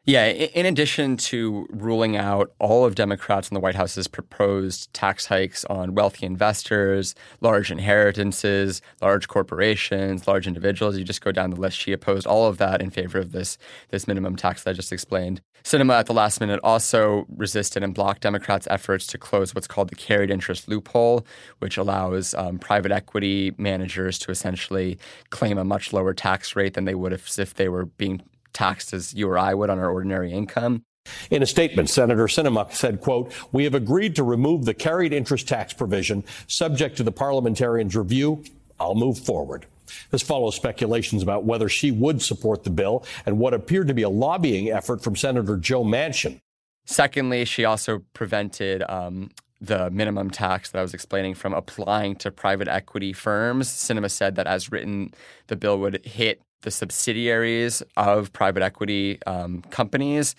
Yeah, 0.07 0.27
in 0.27 0.67
addition 0.67 1.17
to 1.17 1.67
ruling 1.71 2.15
out 2.15 2.53
all 2.59 2.85
of 2.85 2.95
Democrats 2.95 3.49
in 3.49 3.55
the 3.55 3.61
White 3.61 3.75
House's 3.75 4.07
proposed 4.07 4.93
tax 4.93 5.25
hikes 5.25 5.65
on 5.65 5.95
wealthy 5.95 6.27
investors, 6.27 7.15
large 7.41 7.71
inheritances, 7.71 8.83
large 9.01 9.29
corporations, 9.29 10.29
large 10.29 10.47
individuals, 10.47 10.99
you 10.99 11.05
just 11.05 11.23
go 11.23 11.33
down 11.33 11.49
the 11.49 11.61
list. 11.61 11.79
She 11.79 11.91
opposed 11.93 12.27
all 12.27 12.47
of 12.47 12.59
that 12.59 12.83
in 12.83 12.91
favor 12.91 13.19
of 13.19 13.33
this, 13.33 13.57
this 13.89 14.07
minimum 14.07 14.37
tax 14.37 14.65
that 14.65 14.71
I 14.71 14.73
just 14.75 14.93
explained. 14.93 15.41
Sinema 15.65 15.99
at 15.99 16.05
the 16.05 16.13
last 16.13 16.39
minute 16.39 16.61
also 16.63 17.25
resisted 17.35 17.83
and 17.83 17.95
blocked 17.95 18.21
Democrats' 18.21 18.69
efforts 18.69 19.07
to 19.07 19.17
close 19.17 19.55
what's 19.55 19.67
called 19.67 19.89
the 19.89 19.97
carried 19.97 20.31
interest 20.31 20.69
loophole, 20.69 21.25
which 21.61 21.79
allows 21.79 22.35
um, 22.35 22.59
private 22.59 22.93
equity 22.93 23.55
managers 23.57 24.19
to 24.19 24.31
essentially 24.31 24.99
claim 25.31 25.57
a 25.57 25.65
much 25.65 25.95
lower 25.95 26.13
tax 26.13 26.55
rate 26.55 26.75
than 26.75 26.85
they 26.85 26.95
would 26.95 27.15
if, 27.15 27.39
if 27.39 27.55
they 27.55 27.71
were 27.71 27.87
being 27.87 28.21
taxed 28.55 28.95
as 28.95 29.13
you 29.13 29.29
or 29.29 29.39
I 29.39 29.53
would 29.53 29.69
on 29.69 29.79
our 29.79 29.91
ordinary 29.91 30.33
income. 30.33 30.85
In 31.31 31.43
a 31.43 31.47
statement, 31.47 31.91
Senator 31.91 32.25
Sinema 32.25 32.73
said, 32.73 33.03
quote, 33.03 33.33
we 33.53 33.65
have 33.65 33.75
agreed 33.75 34.17
to 34.17 34.23
remove 34.23 34.65
the 34.65 34.73
carried 34.73 35.13
interest 35.13 35.47
tax 35.47 35.75
provision 35.75 36.25
subject 36.47 36.97
to 36.97 37.03
the 37.03 37.13
parliamentarians' 37.13 37.95
review. 37.95 38.43
I'll 38.81 38.95
move 38.95 39.19
forward. 39.19 39.67
This 40.11 40.23
follows 40.23 40.57
speculations 40.57 41.23
about 41.23 41.45
whether 41.45 41.69
she 41.69 41.91
would 41.91 42.23
support 42.23 42.65
the 42.65 42.71
bill 42.71 43.05
and 43.27 43.39
what 43.39 43.53
appeared 43.53 43.89
to 43.89 43.95
be 43.95 44.03
a 44.03 44.09
lobbying 44.09 44.71
effort 44.71 45.03
from 45.03 45.15
Senator 45.15 45.57
Joe 45.57 45.85
Manchin. 45.85 46.41
Secondly, 46.87 47.45
she 47.45 47.65
also 47.65 48.03
prevented 48.15 48.83
um, 48.89 49.31
the 49.61 49.91
minimum 49.91 50.31
tax 50.31 50.71
that 50.71 50.79
I 50.79 50.83
was 50.83 50.95
explaining 50.95 51.35
from 51.35 51.55
applying 51.55 52.17
to 52.17 52.31
private 52.31 52.69
equity 52.69 53.13
firms. 53.13 53.69
Sinema 53.69 54.11
said 54.11 54.37
that 54.37 54.47
as 54.47 54.73
written, 54.73 55.15
the 55.47 55.57
bill 55.57 55.79
would 55.79 56.05
hit 56.05 56.43
the 56.65 56.71
subsidiaries 56.71 57.83
of 57.97 58.33
private 58.33 58.63
equity 58.63 59.19
um, 59.27 59.63
companies. 59.71 60.35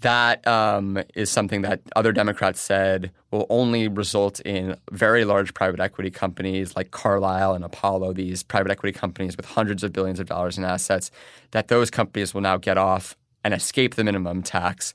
That 0.00 0.46
um, 0.46 1.02
is 1.14 1.30
something 1.30 1.62
that 1.62 1.80
other 1.96 2.12
Democrats 2.12 2.60
said 2.60 3.10
will 3.30 3.46
only 3.48 3.88
result 3.88 4.40
in 4.40 4.76
very 4.90 5.24
large 5.24 5.54
private 5.54 5.80
equity 5.80 6.10
companies 6.10 6.76
like 6.76 6.90
Carlyle 6.90 7.54
and 7.54 7.64
Apollo, 7.64 8.12
these 8.12 8.42
private 8.42 8.70
equity 8.70 8.92
companies 8.98 9.36
with 9.36 9.46
hundreds 9.46 9.82
of 9.82 9.92
billions 9.92 10.20
of 10.20 10.26
dollars 10.26 10.58
in 10.58 10.64
assets, 10.64 11.10
that 11.52 11.68
those 11.68 11.90
companies 11.90 12.34
will 12.34 12.42
now 12.42 12.58
get 12.58 12.76
off 12.76 13.16
and 13.44 13.54
escape 13.54 13.94
the 13.94 14.04
minimum 14.04 14.42
tax 14.42 14.92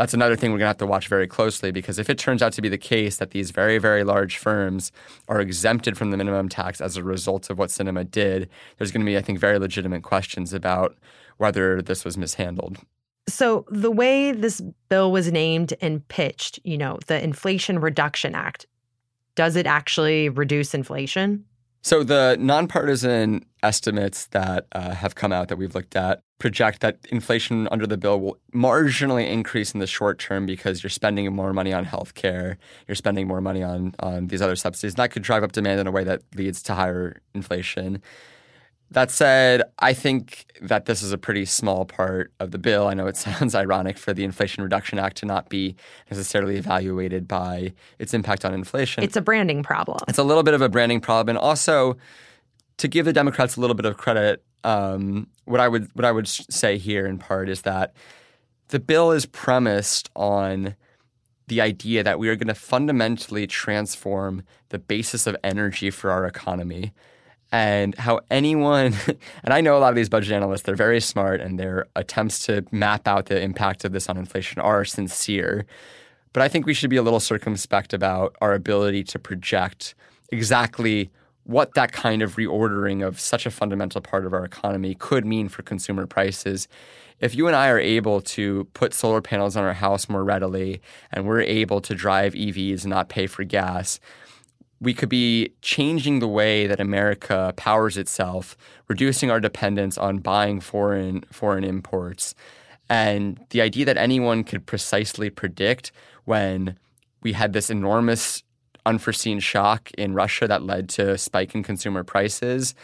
that's 0.00 0.14
another 0.14 0.34
thing 0.34 0.50
we're 0.50 0.56
going 0.56 0.64
to 0.64 0.68
have 0.68 0.78
to 0.78 0.86
watch 0.86 1.08
very 1.08 1.26
closely 1.26 1.70
because 1.70 1.98
if 1.98 2.08
it 2.08 2.16
turns 2.16 2.40
out 2.40 2.54
to 2.54 2.62
be 2.62 2.70
the 2.70 2.78
case 2.78 3.16
that 3.16 3.32
these 3.32 3.50
very, 3.50 3.76
very 3.76 4.02
large 4.02 4.38
firms 4.38 4.92
are 5.28 5.42
exempted 5.42 5.98
from 5.98 6.10
the 6.10 6.16
minimum 6.16 6.48
tax 6.48 6.80
as 6.80 6.96
a 6.96 7.04
result 7.04 7.50
of 7.50 7.58
what 7.58 7.68
Sinema 7.68 8.10
did, 8.10 8.48
there's 8.78 8.92
going 8.92 9.04
to 9.04 9.06
be, 9.06 9.18
I 9.18 9.20
think, 9.20 9.38
very 9.38 9.58
legitimate 9.58 10.02
questions 10.02 10.54
about 10.54 10.96
whether 11.36 11.82
this 11.82 12.02
was 12.02 12.16
mishandled. 12.16 12.78
So, 13.28 13.66
the 13.68 13.90
way 13.90 14.32
this 14.32 14.62
bill 14.88 15.12
was 15.12 15.30
named 15.30 15.74
and 15.82 16.08
pitched, 16.08 16.58
you 16.64 16.78
know, 16.78 16.98
the 17.06 17.22
Inflation 17.22 17.78
Reduction 17.78 18.34
Act, 18.34 18.64
does 19.34 19.54
it 19.54 19.66
actually 19.66 20.30
reduce 20.30 20.72
inflation? 20.72 21.44
So 21.82 22.04
the 22.04 22.36
nonpartisan 22.38 23.44
estimates 23.62 24.26
that 24.28 24.66
uh, 24.72 24.94
have 24.94 25.14
come 25.14 25.32
out 25.32 25.48
that 25.48 25.56
we've 25.56 25.74
looked 25.74 25.96
at 25.96 26.22
project 26.38 26.80
that 26.80 26.98
inflation 27.10 27.68
under 27.70 27.86
the 27.86 27.96
bill 27.96 28.20
will 28.20 28.38
marginally 28.54 29.28
increase 29.28 29.72
in 29.72 29.80
the 29.80 29.86
short 29.86 30.18
term 30.18 30.46
because 30.46 30.82
you're 30.82 30.90
spending 30.90 31.32
more 31.34 31.52
money 31.52 31.72
on 31.72 31.86
healthcare, 31.86 32.56
you're 32.86 32.94
spending 32.94 33.26
more 33.26 33.40
money 33.40 33.62
on 33.62 33.94
on 34.00 34.26
these 34.26 34.42
other 34.42 34.56
subsidies, 34.56 34.92
and 34.92 34.98
that 34.98 35.10
could 35.10 35.22
drive 35.22 35.42
up 35.42 35.52
demand 35.52 35.80
in 35.80 35.86
a 35.86 35.90
way 35.90 36.04
that 36.04 36.22
leads 36.34 36.62
to 36.64 36.74
higher 36.74 37.20
inflation. 37.34 38.02
That 38.92 39.12
said, 39.12 39.62
I 39.78 39.92
think 39.92 40.46
that 40.60 40.86
this 40.86 41.00
is 41.00 41.12
a 41.12 41.18
pretty 41.18 41.44
small 41.44 41.84
part 41.84 42.32
of 42.40 42.50
the 42.50 42.58
bill. 42.58 42.88
I 42.88 42.94
know 42.94 43.06
it 43.06 43.16
sounds 43.28 43.54
ironic 43.54 43.98
for 43.98 44.12
the 44.12 44.24
Inflation 44.24 44.62
Reduction 44.62 44.98
Act 44.98 45.18
to 45.18 45.26
not 45.26 45.48
be 45.48 45.76
necessarily 46.10 46.56
evaluated 46.56 47.28
by 47.28 47.72
its 47.98 48.14
impact 48.14 48.44
on 48.44 48.52
inflation. 48.52 49.04
It's 49.04 49.16
a 49.16 49.20
branding 49.20 49.62
problem. 49.62 50.00
It's 50.08 50.18
a 50.18 50.24
little 50.24 50.42
bit 50.42 50.54
of 50.54 50.62
a 50.62 50.68
branding 50.68 51.00
problem. 51.00 51.36
And 51.36 51.38
also, 51.38 51.96
to 52.78 52.88
give 52.88 53.06
the 53.06 53.12
Democrats 53.12 53.56
a 53.56 53.60
little 53.60 53.76
bit 53.76 53.86
of 53.86 53.96
credit, 53.96 54.42
um, 54.64 55.28
what 55.44 55.60
I 55.60 55.68
would 55.68 55.88
what 55.94 56.04
I 56.04 56.12
would 56.12 56.28
say 56.28 56.76
here 56.76 57.06
in 57.06 57.18
part 57.18 57.48
is 57.48 57.62
that 57.62 57.94
the 58.68 58.80
bill 58.80 59.12
is 59.12 59.26
premised 59.26 60.10
on 60.14 60.74
the 61.46 61.60
idea 61.60 62.04
that 62.04 62.18
we 62.18 62.28
are 62.28 62.36
going 62.36 62.48
to 62.48 62.54
fundamentally 62.54 63.46
transform 63.46 64.42
the 64.68 64.78
basis 64.78 65.26
of 65.26 65.36
energy 65.42 65.90
for 65.90 66.10
our 66.10 66.24
economy 66.24 66.92
and 67.52 67.94
how 67.96 68.20
anyone 68.30 68.94
and 69.44 69.52
I 69.52 69.60
know 69.60 69.76
a 69.76 69.80
lot 69.80 69.90
of 69.90 69.96
these 69.96 70.08
budget 70.08 70.32
analysts 70.32 70.62
they're 70.62 70.74
very 70.74 71.00
smart 71.00 71.40
and 71.40 71.58
their 71.58 71.86
attempts 71.96 72.46
to 72.46 72.64
map 72.70 73.08
out 73.08 73.26
the 73.26 73.40
impact 73.40 73.84
of 73.84 73.92
this 73.92 74.08
on 74.08 74.16
inflation 74.16 74.60
are 74.60 74.84
sincere 74.84 75.66
but 76.32 76.42
I 76.42 76.48
think 76.48 76.66
we 76.66 76.74
should 76.74 76.90
be 76.90 76.96
a 76.96 77.02
little 77.02 77.20
circumspect 77.20 77.92
about 77.92 78.36
our 78.40 78.54
ability 78.54 79.04
to 79.04 79.18
project 79.18 79.94
exactly 80.30 81.10
what 81.44 81.74
that 81.74 81.92
kind 81.92 82.22
of 82.22 82.36
reordering 82.36 83.06
of 83.06 83.18
such 83.18 83.46
a 83.46 83.50
fundamental 83.50 84.00
part 84.00 84.24
of 84.24 84.32
our 84.32 84.44
economy 84.44 84.94
could 84.94 85.26
mean 85.26 85.48
for 85.48 85.62
consumer 85.62 86.06
prices. 86.06 86.68
If 87.18 87.34
you 87.34 87.48
and 87.48 87.56
I 87.56 87.68
are 87.68 87.78
able 87.78 88.20
to 88.22 88.64
put 88.72 88.94
solar 88.94 89.20
panels 89.20 89.56
on 89.56 89.64
our 89.64 89.74
house 89.74 90.08
more 90.08 90.22
readily 90.22 90.80
and 91.12 91.26
we're 91.26 91.40
able 91.40 91.80
to 91.82 91.94
drive 91.94 92.34
EVs 92.34 92.82
and 92.82 92.90
not 92.90 93.08
pay 93.08 93.26
for 93.26 93.42
gas, 93.42 93.98
we 94.80 94.94
could 94.94 95.08
be 95.08 95.52
changing 95.60 96.20
the 96.20 96.28
way 96.28 96.66
that 96.66 96.80
America 96.80 97.52
powers 97.56 97.96
itself, 97.96 98.56
reducing 98.88 99.30
our 99.30 99.40
dependence 99.40 99.98
on 99.98 100.18
buying 100.18 100.60
foreign 100.60 101.22
foreign 101.30 101.64
imports. 101.64 102.34
And 102.88 103.38
the 103.50 103.60
idea 103.60 103.84
that 103.84 103.96
anyone 103.96 104.42
could 104.42 104.66
precisely 104.66 105.30
predict 105.30 105.92
when 106.24 106.76
we 107.22 107.34
had 107.34 107.52
this 107.52 107.70
enormous 107.70 108.42
unforeseen 108.86 109.38
shock 109.38 109.90
in 109.98 110.14
Russia 110.14 110.48
that 110.48 110.62
led 110.62 110.88
to 110.88 111.12
a 111.12 111.18
spike 111.18 111.54
in 111.54 111.62
consumer 111.62 112.02
prices. 112.02 112.74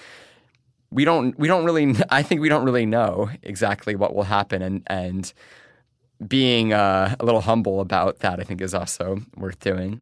We 0.90 1.04
don't 1.04 1.36
we 1.38 1.48
don't 1.48 1.64
really 1.64 1.94
I 2.10 2.22
think 2.22 2.40
we 2.40 2.48
don't 2.48 2.64
really 2.64 2.86
know 2.86 3.30
exactly 3.42 3.96
what 3.96 4.14
will 4.14 4.24
happen 4.24 4.62
and 4.62 4.82
and 4.86 5.32
being 6.26 6.72
uh, 6.72 7.14
a 7.20 7.24
little 7.24 7.42
humble 7.42 7.80
about 7.80 8.20
that 8.20 8.38
I 8.38 8.42
think 8.42 8.60
is 8.60 8.74
also 8.74 9.18
worth 9.36 9.58
doing. 9.60 10.00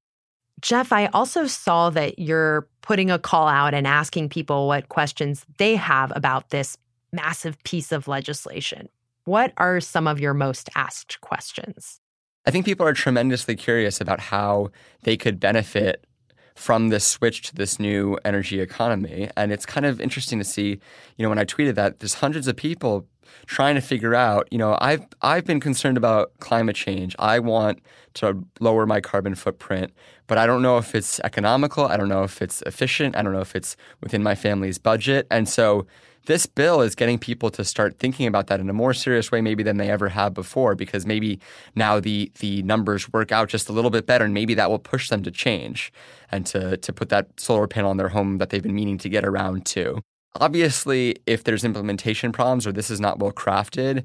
Jeff, 0.65 0.93
I 0.93 1.09
also 1.09 1.47
saw 1.47 1.91
that 1.91 2.19
you're 2.19 2.67
putting 2.81 3.11
a 3.11 3.19
call 3.19 3.49
out 3.49 3.75
and 3.75 3.87
asking 3.87 4.31
people 4.31 4.67
what 4.67 4.89
questions 4.89 5.45
they 5.59 5.77
have 5.77 6.11
about 6.17 6.49
this 6.49 6.79
massive 7.13 7.63
piece 7.65 7.93
of 7.93 8.09
legislation. 8.09 8.89
What 9.27 9.53
are 9.59 9.79
some 9.79 10.07
of 10.07 10.19
your 10.19 10.33
most 10.33 10.71
asked 10.75 11.21
questions? 11.21 12.01
I 12.47 12.51
think 12.51 12.65
people 12.65 12.87
are 12.87 12.95
tremendously 12.95 13.57
curious 13.57 14.01
about 14.01 14.21
how 14.21 14.71
they 15.03 15.19
could 15.19 15.39
benefit 15.39 16.07
from 16.55 16.89
this 16.89 17.07
switch 17.07 17.43
to 17.43 17.55
this 17.55 17.79
new 17.79 18.19
energy 18.25 18.61
economy. 18.61 19.29
And 19.37 19.53
it's 19.53 19.67
kind 19.67 19.85
of 19.85 20.01
interesting 20.01 20.39
to 20.39 20.47
see, 20.47 20.81
you 21.19 21.23
know, 21.23 21.29
when 21.29 21.39
I 21.39 21.45
tweeted 21.45 21.75
that, 21.75 22.01
there's 22.01 22.15
hundreds 22.15 22.49
of 22.49 22.57
people 22.57 23.07
trying 23.47 23.75
to 23.75 23.81
figure 23.81 24.15
out, 24.15 24.49
you 24.51 24.59
know, 24.59 24.77
I've 24.81 25.07
I've 25.23 25.45
been 25.45 25.61
concerned 25.61 25.97
about 25.97 26.33
climate 26.41 26.77
change. 26.77 27.15
I 27.19 27.39
want 27.39 27.81
to 28.15 28.45
lower 28.61 28.87
my 28.87 29.01
carbon 29.01 29.35
footprint, 29.35 29.93
but 30.27 30.39
I 30.39 30.47
don't 30.47 30.63
know 30.63 30.79
if 30.79 30.95
it's 30.95 31.21
economical, 31.21 31.87
I 31.87 31.97
don't 31.97 32.09
know 32.09 32.23
if 32.23 32.41
it's 32.41 32.63
efficient, 32.63 33.17
I 33.17 33.23
don't 33.23 33.33
know 33.33 33.41
if 33.41 33.57
it's 33.57 33.77
within 34.01 34.23
my 34.23 34.35
family's 34.35 34.79
budget. 34.79 35.27
And 35.31 35.49
so 35.49 35.87
this 36.27 36.47
bill 36.47 36.81
is 36.81 36.95
getting 36.95 37.19
people 37.19 37.51
to 37.51 37.65
start 37.65 37.99
thinking 37.99 38.27
about 38.27 38.47
that 38.47 38.61
in 38.61 38.71
a 38.71 38.73
more 38.73 38.95
serious 38.95 39.31
way 39.31 39.41
maybe 39.41 39.63
than 39.63 39.77
they 39.77 39.91
ever 39.91 40.09
have 40.09 40.33
before 40.35 40.75
because 40.75 41.07
maybe 41.07 41.39
now 41.75 42.01
the 42.01 42.31
the 42.41 42.63
numbers 42.63 43.13
work 43.13 43.33
out 43.33 43.49
just 43.49 43.69
a 43.69 43.73
little 43.73 43.91
bit 43.91 44.07
better 44.07 44.25
and 44.25 44.35
maybe 44.35 44.55
that 44.55 44.71
will 44.71 44.79
push 44.79 45.09
them 45.09 45.23
to 45.23 45.31
change 45.31 45.93
and 46.31 46.47
to 46.47 46.77
to 46.79 46.93
put 46.93 47.09
that 47.11 47.29
solar 47.39 47.67
panel 47.67 47.91
on 47.91 47.97
their 47.97 48.09
home 48.09 48.39
that 48.39 48.51
they've 48.51 48.63
been 48.63 48.75
meaning 48.75 48.99
to 48.99 49.09
get 49.09 49.25
around 49.25 49.67
to. 49.67 50.01
Obviously, 50.41 51.17
if 51.27 51.45
there's 51.45 51.65
implementation 51.65 52.33
problems 52.33 52.67
or 52.67 52.73
this 52.73 52.91
is 52.91 53.01
not 53.01 53.19
well 53.19 53.33
crafted, 53.33 54.05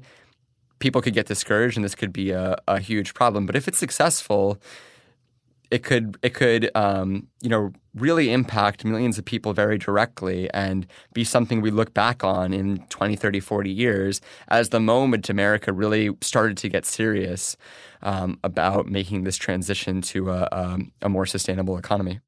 people 0.78 1.02
could 1.02 1.14
get 1.14 1.26
discouraged 1.26 1.76
and 1.76 1.84
this 1.84 1.94
could 1.94 2.12
be 2.12 2.30
a, 2.30 2.56
a 2.68 2.80
huge 2.80 3.14
problem. 3.14 3.46
But 3.46 3.56
if 3.56 3.66
it's 3.66 3.78
successful, 3.78 4.60
it 5.70 5.84
could 5.84 6.16
it 6.22 6.34
could 6.34 6.70
um, 6.74 7.28
you 7.40 7.48
know 7.48 7.72
really 7.94 8.32
impact 8.32 8.84
millions 8.84 9.18
of 9.18 9.24
people 9.24 9.52
very 9.52 9.78
directly 9.78 10.50
and 10.52 10.86
be 11.12 11.24
something 11.24 11.60
we 11.60 11.70
look 11.70 11.94
back 11.94 12.22
on 12.24 12.52
in 12.52 12.78
20 12.88 13.16
30 13.16 13.40
40 13.40 13.70
years 13.70 14.20
as 14.48 14.68
the 14.68 14.80
moment 14.80 15.28
america 15.28 15.72
really 15.72 16.10
started 16.20 16.56
to 16.56 16.68
get 16.68 16.84
serious 16.84 17.56
um, 18.02 18.38
about 18.44 18.86
making 18.86 19.24
this 19.24 19.36
transition 19.36 20.00
to 20.02 20.30
a, 20.30 20.48
a, 20.52 20.78
a 21.02 21.08
more 21.08 21.26
sustainable 21.26 21.76
economy 21.76 22.20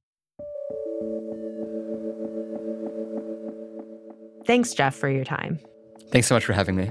thanks 4.46 4.72
jeff 4.74 4.94
for 4.94 5.09
your 5.09 5.24
time 5.24 5.59
thanks 6.11 6.26
so 6.26 6.35
much 6.35 6.44
for 6.44 6.52
having 6.52 6.76
me 6.76 6.90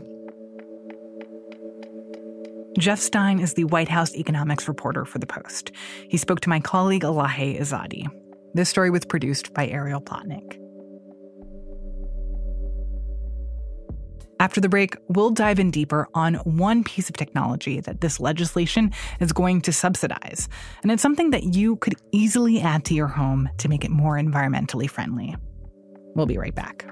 Jeff 2.79 2.99
Stein 2.99 3.39
is 3.39 3.53
the 3.53 3.65
White 3.65 3.89
House 3.89 4.15
economics 4.15 4.67
reporter 4.67 5.03
for 5.03 5.19
The 5.19 5.27
Post. 5.27 5.71
He 6.07 6.17
spoke 6.17 6.39
to 6.39 6.49
my 6.49 6.61
colleague 6.61 7.03
Elahe 7.03 7.59
Izadi. 7.59 8.07
This 8.53 8.69
story 8.69 8.89
was 8.89 9.05
produced 9.05 9.53
by 9.53 9.67
Ariel 9.67 10.01
Plotnick. 10.01 10.57
After 14.39 14.59
the 14.59 14.69
break, 14.69 14.95
we'll 15.07 15.29
dive 15.29 15.59
in 15.59 15.69
deeper 15.69 16.07
on 16.15 16.33
one 16.35 16.83
piece 16.83 17.09
of 17.09 17.15
technology 17.15 17.79
that 17.81 18.01
this 18.01 18.19
legislation 18.19 18.91
is 19.19 19.31
going 19.31 19.61
to 19.61 19.71
subsidize. 19.71 20.49
And 20.81 20.91
it's 20.91 21.03
something 21.03 21.29
that 21.29 21.53
you 21.53 21.75
could 21.75 21.93
easily 22.11 22.59
add 22.59 22.83
to 22.85 22.95
your 22.95 23.07
home 23.07 23.49
to 23.59 23.69
make 23.69 23.85
it 23.85 23.91
more 23.91 24.15
environmentally 24.15 24.89
friendly. 24.89 25.35
We'll 26.15 26.25
be 26.25 26.39
right 26.39 26.55
back. 26.55 26.91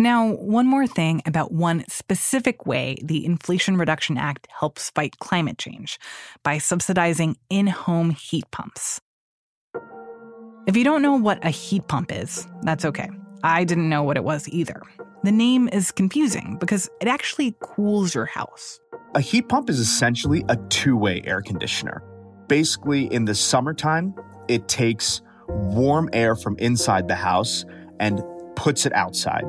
Now, 0.00 0.28
one 0.28 0.66
more 0.66 0.86
thing 0.86 1.20
about 1.26 1.52
one 1.52 1.84
specific 1.90 2.64
way 2.64 2.96
the 3.04 3.26
Inflation 3.26 3.76
Reduction 3.76 4.16
Act 4.16 4.48
helps 4.58 4.88
fight 4.88 5.18
climate 5.18 5.58
change 5.58 5.98
by 6.42 6.56
subsidizing 6.56 7.36
in 7.50 7.66
home 7.66 8.08
heat 8.08 8.50
pumps. 8.50 9.02
If 10.66 10.74
you 10.74 10.84
don't 10.84 11.02
know 11.02 11.16
what 11.16 11.44
a 11.44 11.50
heat 11.50 11.86
pump 11.86 12.12
is, 12.12 12.48
that's 12.62 12.86
okay. 12.86 13.10
I 13.44 13.64
didn't 13.64 13.90
know 13.90 14.02
what 14.02 14.16
it 14.16 14.24
was 14.24 14.48
either. 14.48 14.80
The 15.22 15.32
name 15.32 15.68
is 15.68 15.92
confusing 15.92 16.56
because 16.58 16.88
it 17.02 17.06
actually 17.06 17.54
cools 17.60 18.14
your 18.14 18.24
house. 18.24 18.80
A 19.14 19.20
heat 19.20 19.50
pump 19.50 19.68
is 19.68 19.78
essentially 19.78 20.42
a 20.48 20.56
two 20.70 20.96
way 20.96 21.20
air 21.26 21.42
conditioner. 21.42 22.02
Basically, 22.48 23.04
in 23.12 23.26
the 23.26 23.34
summertime, 23.34 24.14
it 24.48 24.66
takes 24.66 25.20
warm 25.46 26.08
air 26.14 26.36
from 26.36 26.56
inside 26.56 27.06
the 27.06 27.16
house 27.16 27.66
and 27.98 28.22
puts 28.56 28.86
it 28.86 28.94
outside. 28.94 29.44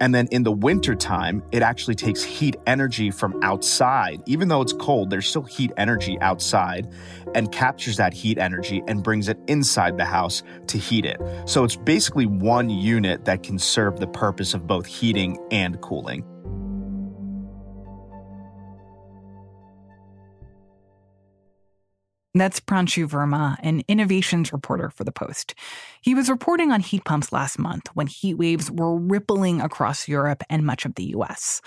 And 0.00 0.14
then 0.14 0.28
in 0.30 0.42
the 0.42 0.52
wintertime, 0.52 1.42
it 1.52 1.62
actually 1.62 1.94
takes 1.94 2.22
heat 2.22 2.56
energy 2.66 3.10
from 3.10 3.38
outside. 3.42 4.22
Even 4.26 4.48
though 4.48 4.62
it's 4.62 4.72
cold, 4.72 5.10
there's 5.10 5.26
still 5.26 5.42
heat 5.42 5.72
energy 5.76 6.18
outside 6.20 6.88
and 7.34 7.50
captures 7.52 7.96
that 7.96 8.14
heat 8.14 8.38
energy 8.38 8.82
and 8.86 9.02
brings 9.02 9.28
it 9.28 9.38
inside 9.48 9.96
the 9.96 10.04
house 10.04 10.42
to 10.68 10.78
heat 10.78 11.04
it. 11.04 11.20
So 11.46 11.64
it's 11.64 11.76
basically 11.76 12.26
one 12.26 12.70
unit 12.70 13.24
that 13.24 13.42
can 13.42 13.58
serve 13.58 13.98
the 13.98 14.06
purpose 14.06 14.54
of 14.54 14.66
both 14.66 14.86
heating 14.86 15.38
and 15.50 15.80
cooling. 15.80 16.24
That's 22.38 22.60
Pranshu 22.60 23.08
Verma, 23.08 23.56
an 23.60 23.82
innovations 23.88 24.52
reporter 24.52 24.90
for 24.90 25.02
The 25.02 25.12
Post. 25.12 25.54
He 26.00 26.14
was 26.14 26.30
reporting 26.30 26.70
on 26.70 26.80
heat 26.80 27.04
pumps 27.04 27.32
last 27.32 27.58
month 27.58 27.88
when 27.94 28.06
heat 28.06 28.34
waves 28.34 28.70
were 28.70 28.96
rippling 28.96 29.60
across 29.60 30.06
Europe 30.06 30.44
and 30.48 30.64
much 30.64 30.84
of 30.84 30.94
the 30.94 31.04
US. 31.16 31.60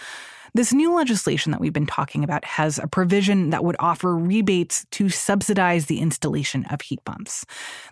This 0.54 0.74
new 0.74 0.94
legislation 0.94 1.54
that 1.54 1.62
we've 1.62 1.72
been 1.72 1.86
talking 1.86 2.26
about 2.26 2.44
has 2.44 2.78
a 2.78 2.86
provision 2.86 3.52
that 3.52 3.64
would 3.64 3.78
offer 3.80 4.18
rebates 4.18 4.86
to 4.92 5.08
subsidize 5.08 5.86
the 5.86 6.00
installation 6.00 6.66
of 6.66 6.82
heat 6.82 7.04
pumps. 7.06 7.46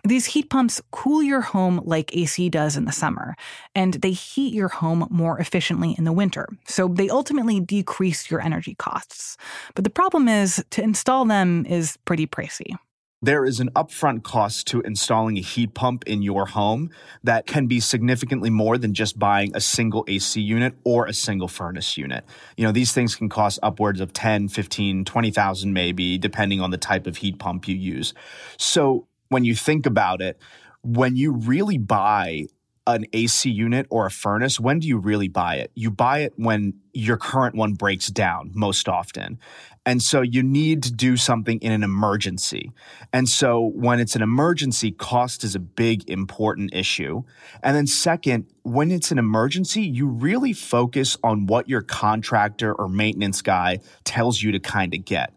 These 0.04 0.26
heat 0.26 0.50
pumps 0.50 0.82
cool 0.90 1.22
your 1.22 1.40
home 1.40 1.80
like 1.84 2.14
AC 2.14 2.50
does 2.50 2.76
in 2.76 2.84
the 2.84 2.92
summer, 2.92 3.34
and 3.74 3.94
they 3.94 4.12
heat 4.12 4.52
your 4.52 4.68
home 4.68 5.06
more 5.08 5.38
efficiently 5.38 5.94
in 5.96 6.04
the 6.04 6.12
winter. 6.12 6.46
So 6.66 6.88
they 6.88 7.08
ultimately 7.08 7.60
decrease 7.60 8.30
your 8.30 8.42
energy 8.42 8.74
costs. 8.74 9.38
But 9.74 9.84
the 9.84 9.90
problem 9.90 10.28
is 10.28 10.62
to 10.70 10.82
install 10.82 11.24
them 11.24 11.64
is 11.64 11.96
pretty 12.04 12.26
pricey 12.26 12.76
there 13.22 13.44
is 13.44 13.60
an 13.60 13.70
upfront 13.70 14.22
cost 14.22 14.66
to 14.68 14.80
installing 14.80 15.36
a 15.36 15.42
heat 15.42 15.74
pump 15.74 16.04
in 16.06 16.22
your 16.22 16.46
home 16.46 16.90
that 17.22 17.46
can 17.46 17.66
be 17.66 17.78
significantly 17.78 18.48
more 18.48 18.78
than 18.78 18.94
just 18.94 19.18
buying 19.18 19.54
a 19.54 19.60
single 19.60 20.04
AC 20.08 20.40
unit 20.40 20.74
or 20.84 21.06
a 21.06 21.12
single 21.12 21.48
furnace 21.48 21.96
unit. 21.98 22.24
You 22.56 22.64
know, 22.64 22.72
these 22.72 22.92
things 22.92 23.14
can 23.14 23.28
cost 23.28 23.58
upwards 23.62 24.00
of 24.00 24.12
10, 24.12 24.48
15, 24.48 25.04
20,000 25.04 25.72
maybe 25.72 26.16
depending 26.16 26.60
on 26.60 26.70
the 26.70 26.78
type 26.78 27.06
of 27.06 27.18
heat 27.18 27.38
pump 27.38 27.68
you 27.68 27.76
use. 27.76 28.14
So, 28.56 29.06
when 29.28 29.44
you 29.44 29.54
think 29.54 29.86
about 29.86 30.20
it, 30.20 30.40
when 30.82 31.14
you 31.14 31.32
really 31.32 31.78
buy 31.78 32.46
an 32.86 33.04
AC 33.12 33.48
unit 33.48 33.86
or 33.90 34.06
a 34.06 34.10
furnace, 34.10 34.58
when 34.58 34.80
do 34.80 34.88
you 34.88 34.98
really 34.98 35.28
buy 35.28 35.56
it? 35.56 35.70
You 35.74 35.90
buy 35.90 36.20
it 36.20 36.32
when 36.36 36.74
your 36.92 37.16
current 37.16 37.54
one 37.54 37.74
breaks 37.74 38.08
down 38.08 38.50
most 38.54 38.88
often. 38.88 39.38
And 39.86 40.02
so 40.02 40.20
you 40.20 40.42
need 40.42 40.82
to 40.82 40.92
do 40.92 41.16
something 41.16 41.58
in 41.60 41.72
an 41.72 41.82
emergency. 41.82 42.70
And 43.12 43.28
so 43.28 43.60
when 43.74 43.98
it's 43.98 44.14
an 44.14 44.20
emergency, 44.20 44.90
cost 44.90 45.42
is 45.42 45.54
a 45.54 45.58
big 45.58 46.08
important 46.08 46.74
issue. 46.74 47.22
And 47.62 47.74
then 47.74 47.86
second, 47.86 48.46
when 48.62 48.90
it's 48.90 49.10
an 49.10 49.18
emergency, 49.18 49.82
you 49.82 50.06
really 50.06 50.52
focus 50.52 51.16
on 51.24 51.46
what 51.46 51.68
your 51.68 51.80
contractor 51.80 52.74
or 52.74 52.88
maintenance 52.88 53.40
guy 53.40 53.78
tells 54.04 54.42
you 54.42 54.52
to 54.52 54.60
kind 54.60 54.92
of 54.94 55.04
get. 55.04 55.32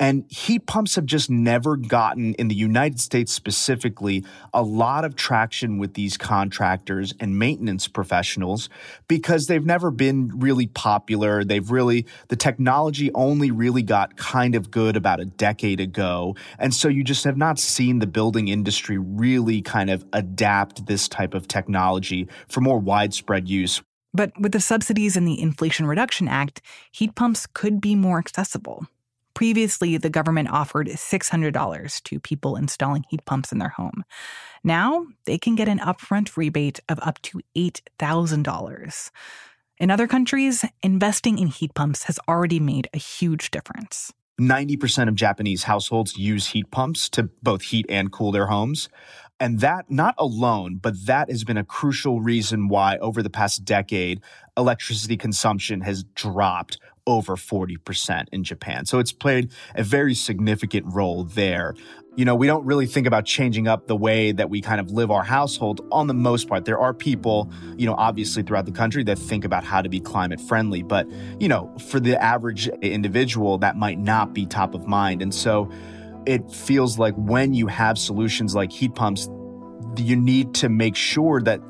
And 0.00 0.24
heat 0.30 0.66
pumps 0.66 0.94
have 0.94 1.04
just 1.04 1.28
never 1.28 1.76
gotten, 1.76 2.32
in 2.34 2.48
the 2.48 2.54
United 2.54 2.98
States 2.98 3.34
specifically, 3.34 4.24
a 4.54 4.62
lot 4.62 5.04
of 5.04 5.14
traction 5.14 5.76
with 5.76 5.92
these 5.92 6.16
contractors 6.16 7.12
and 7.20 7.38
maintenance 7.38 7.86
professionals 7.86 8.70
because 9.08 9.46
they've 9.46 9.64
never 9.64 9.90
been 9.90 10.32
really 10.40 10.68
popular. 10.68 11.44
They've 11.44 11.70
really, 11.70 12.06
the 12.28 12.36
technology 12.36 13.12
only 13.14 13.50
really 13.50 13.82
got 13.82 14.16
kind 14.16 14.54
of 14.54 14.70
good 14.70 14.96
about 14.96 15.20
a 15.20 15.26
decade 15.26 15.80
ago. 15.80 16.34
And 16.58 16.72
so 16.72 16.88
you 16.88 17.04
just 17.04 17.24
have 17.24 17.36
not 17.36 17.58
seen 17.58 17.98
the 17.98 18.06
building 18.06 18.48
industry 18.48 18.96
really 18.96 19.60
kind 19.60 19.90
of 19.90 20.06
adapt 20.14 20.86
this 20.86 21.08
type 21.08 21.34
of 21.34 21.46
technology 21.46 22.26
for 22.48 22.62
more 22.62 22.78
widespread 22.78 23.50
use. 23.50 23.82
But 24.14 24.32
with 24.40 24.52
the 24.52 24.60
subsidies 24.60 25.14
in 25.14 25.26
the 25.26 25.38
Inflation 25.38 25.84
Reduction 25.84 26.26
Act, 26.26 26.62
heat 26.90 27.14
pumps 27.14 27.46
could 27.46 27.82
be 27.82 27.94
more 27.94 28.18
accessible. 28.18 28.86
Previously, 29.40 29.96
the 29.96 30.10
government 30.10 30.50
offered 30.50 30.88
$600 30.88 32.02
to 32.02 32.20
people 32.20 32.56
installing 32.56 33.06
heat 33.08 33.24
pumps 33.24 33.52
in 33.52 33.58
their 33.58 33.70
home. 33.70 34.04
Now, 34.62 35.06
they 35.24 35.38
can 35.38 35.54
get 35.54 35.66
an 35.66 35.78
upfront 35.78 36.36
rebate 36.36 36.78
of 36.90 36.98
up 37.00 37.22
to 37.22 37.40
$8,000. 37.56 39.10
In 39.78 39.90
other 39.90 40.06
countries, 40.06 40.66
investing 40.82 41.38
in 41.38 41.46
heat 41.46 41.72
pumps 41.72 42.02
has 42.02 42.20
already 42.28 42.60
made 42.60 42.90
a 42.92 42.98
huge 42.98 43.50
difference. 43.50 44.12
90% 44.38 45.08
of 45.08 45.14
Japanese 45.14 45.62
households 45.62 46.18
use 46.18 46.48
heat 46.48 46.70
pumps 46.70 47.08
to 47.08 47.30
both 47.42 47.62
heat 47.62 47.86
and 47.88 48.12
cool 48.12 48.32
their 48.32 48.48
homes. 48.48 48.90
And 49.42 49.60
that, 49.60 49.90
not 49.90 50.14
alone, 50.18 50.76
but 50.82 51.06
that 51.06 51.30
has 51.30 51.44
been 51.44 51.56
a 51.56 51.64
crucial 51.64 52.20
reason 52.20 52.68
why 52.68 52.98
over 52.98 53.22
the 53.22 53.30
past 53.30 53.64
decade, 53.64 54.20
electricity 54.54 55.16
consumption 55.16 55.80
has 55.80 56.04
dropped 56.04 56.78
over 57.06 57.36
40% 57.36 58.26
in 58.32 58.44
Japan. 58.44 58.86
So 58.86 58.98
it's 58.98 59.12
played 59.12 59.52
a 59.74 59.82
very 59.82 60.14
significant 60.14 60.86
role 60.92 61.24
there. 61.24 61.74
You 62.16 62.24
know, 62.24 62.34
we 62.34 62.46
don't 62.46 62.64
really 62.66 62.86
think 62.86 63.06
about 63.06 63.24
changing 63.24 63.68
up 63.68 63.86
the 63.86 63.96
way 63.96 64.32
that 64.32 64.50
we 64.50 64.60
kind 64.60 64.80
of 64.80 64.90
live 64.90 65.10
our 65.10 65.22
household 65.22 65.80
on 65.92 66.06
the 66.06 66.14
most 66.14 66.48
part. 66.48 66.64
There 66.64 66.78
are 66.78 66.92
people, 66.92 67.50
you 67.76 67.86
know, 67.86 67.94
obviously 67.94 68.42
throughout 68.42 68.66
the 68.66 68.72
country 68.72 69.04
that 69.04 69.18
think 69.18 69.44
about 69.44 69.64
how 69.64 69.80
to 69.80 69.88
be 69.88 70.00
climate 70.00 70.40
friendly, 70.40 70.82
but, 70.82 71.08
you 71.38 71.48
know, 71.48 71.74
for 71.88 72.00
the 72.00 72.20
average 72.22 72.68
individual, 72.82 73.58
that 73.58 73.76
might 73.76 73.98
not 73.98 74.34
be 74.34 74.44
top 74.44 74.74
of 74.74 74.86
mind. 74.86 75.22
And 75.22 75.34
so 75.34 75.70
it 76.26 76.50
feels 76.50 76.98
like 76.98 77.14
when 77.14 77.54
you 77.54 77.68
have 77.68 77.96
solutions 77.96 78.54
like 78.54 78.72
heat 78.72 78.94
pumps, 78.94 79.28
you 79.96 80.16
need 80.16 80.54
to 80.54 80.68
make 80.68 80.96
sure 80.96 81.40
that 81.42 81.60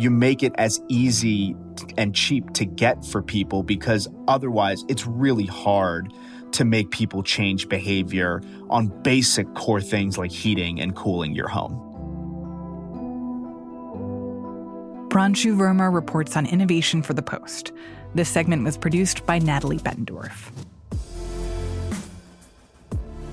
you 0.00 0.10
make 0.10 0.42
it 0.42 0.54
as 0.56 0.80
easy 0.88 1.54
and 1.98 2.14
cheap 2.14 2.50
to 2.54 2.64
get 2.64 3.04
for 3.04 3.20
people 3.20 3.62
because 3.62 4.08
otherwise 4.28 4.82
it's 4.88 5.06
really 5.06 5.44
hard 5.44 6.10
to 6.52 6.64
make 6.64 6.90
people 6.90 7.22
change 7.22 7.68
behavior 7.68 8.40
on 8.70 8.86
basic 9.02 9.52
core 9.54 9.80
things 9.80 10.16
like 10.16 10.32
heating 10.32 10.80
and 10.80 10.96
cooling 10.96 11.34
your 11.34 11.48
home. 11.48 11.86
Pranshu 15.10 15.54
Verma 15.54 15.92
reports 15.92 16.34
on 16.34 16.46
innovation 16.46 17.02
for 17.02 17.12
The 17.12 17.22
Post. 17.22 17.72
This 18.14 18.28
segment 18.30 18.64
was 18.64 18.78
produced 18.78 19.26
by 19.26 19.38
Natalie 19.38 19.78
Bettendorf. 19.78 20.50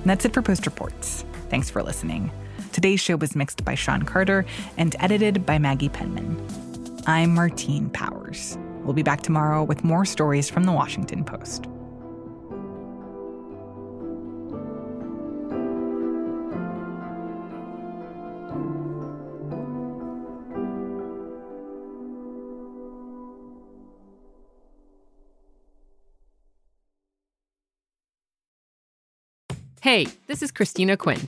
that's 0.04 0.26
it 0.26 0.34
for 0.34 0.42
Post 0.42 0.66
Reports. 0.66 1.24
Thanks 1.50 1.70
for 1.70 1.82
listening. 1.82 2.30
Today's 2.78 3.00
show 3.00 3.16
was 3.16 3.36
mixed 3.36 3.66
by 3.66 3.74
Sean 3.74 4.04
Carter 4.04 4.46
and 4.78 4.96
edited 5.00 5.48
by 5.48 5.58
Maggie 5.58 5.90
Penman. 5.90 6.40
I'm 7.08 7.34
Martine 7.34 7.90
Powers. 7.90 8.56
We'll 8.84 8.94
be 8.94 9.02
back 9.02 9.22
tomorrow 9.24 9.64
with 9.64 9.84
more 9.84 10.06
stories 10.06 10.48
from 10.48 10.66
the 10.66 10.72
Washington 10.72 11.24
Post. 11.24 11.66
Hey, 29.82 30.06
this 30.28 30.44
is 30.44 30.52
Christina 30.52 30.96
Quinn. 30.96 31.28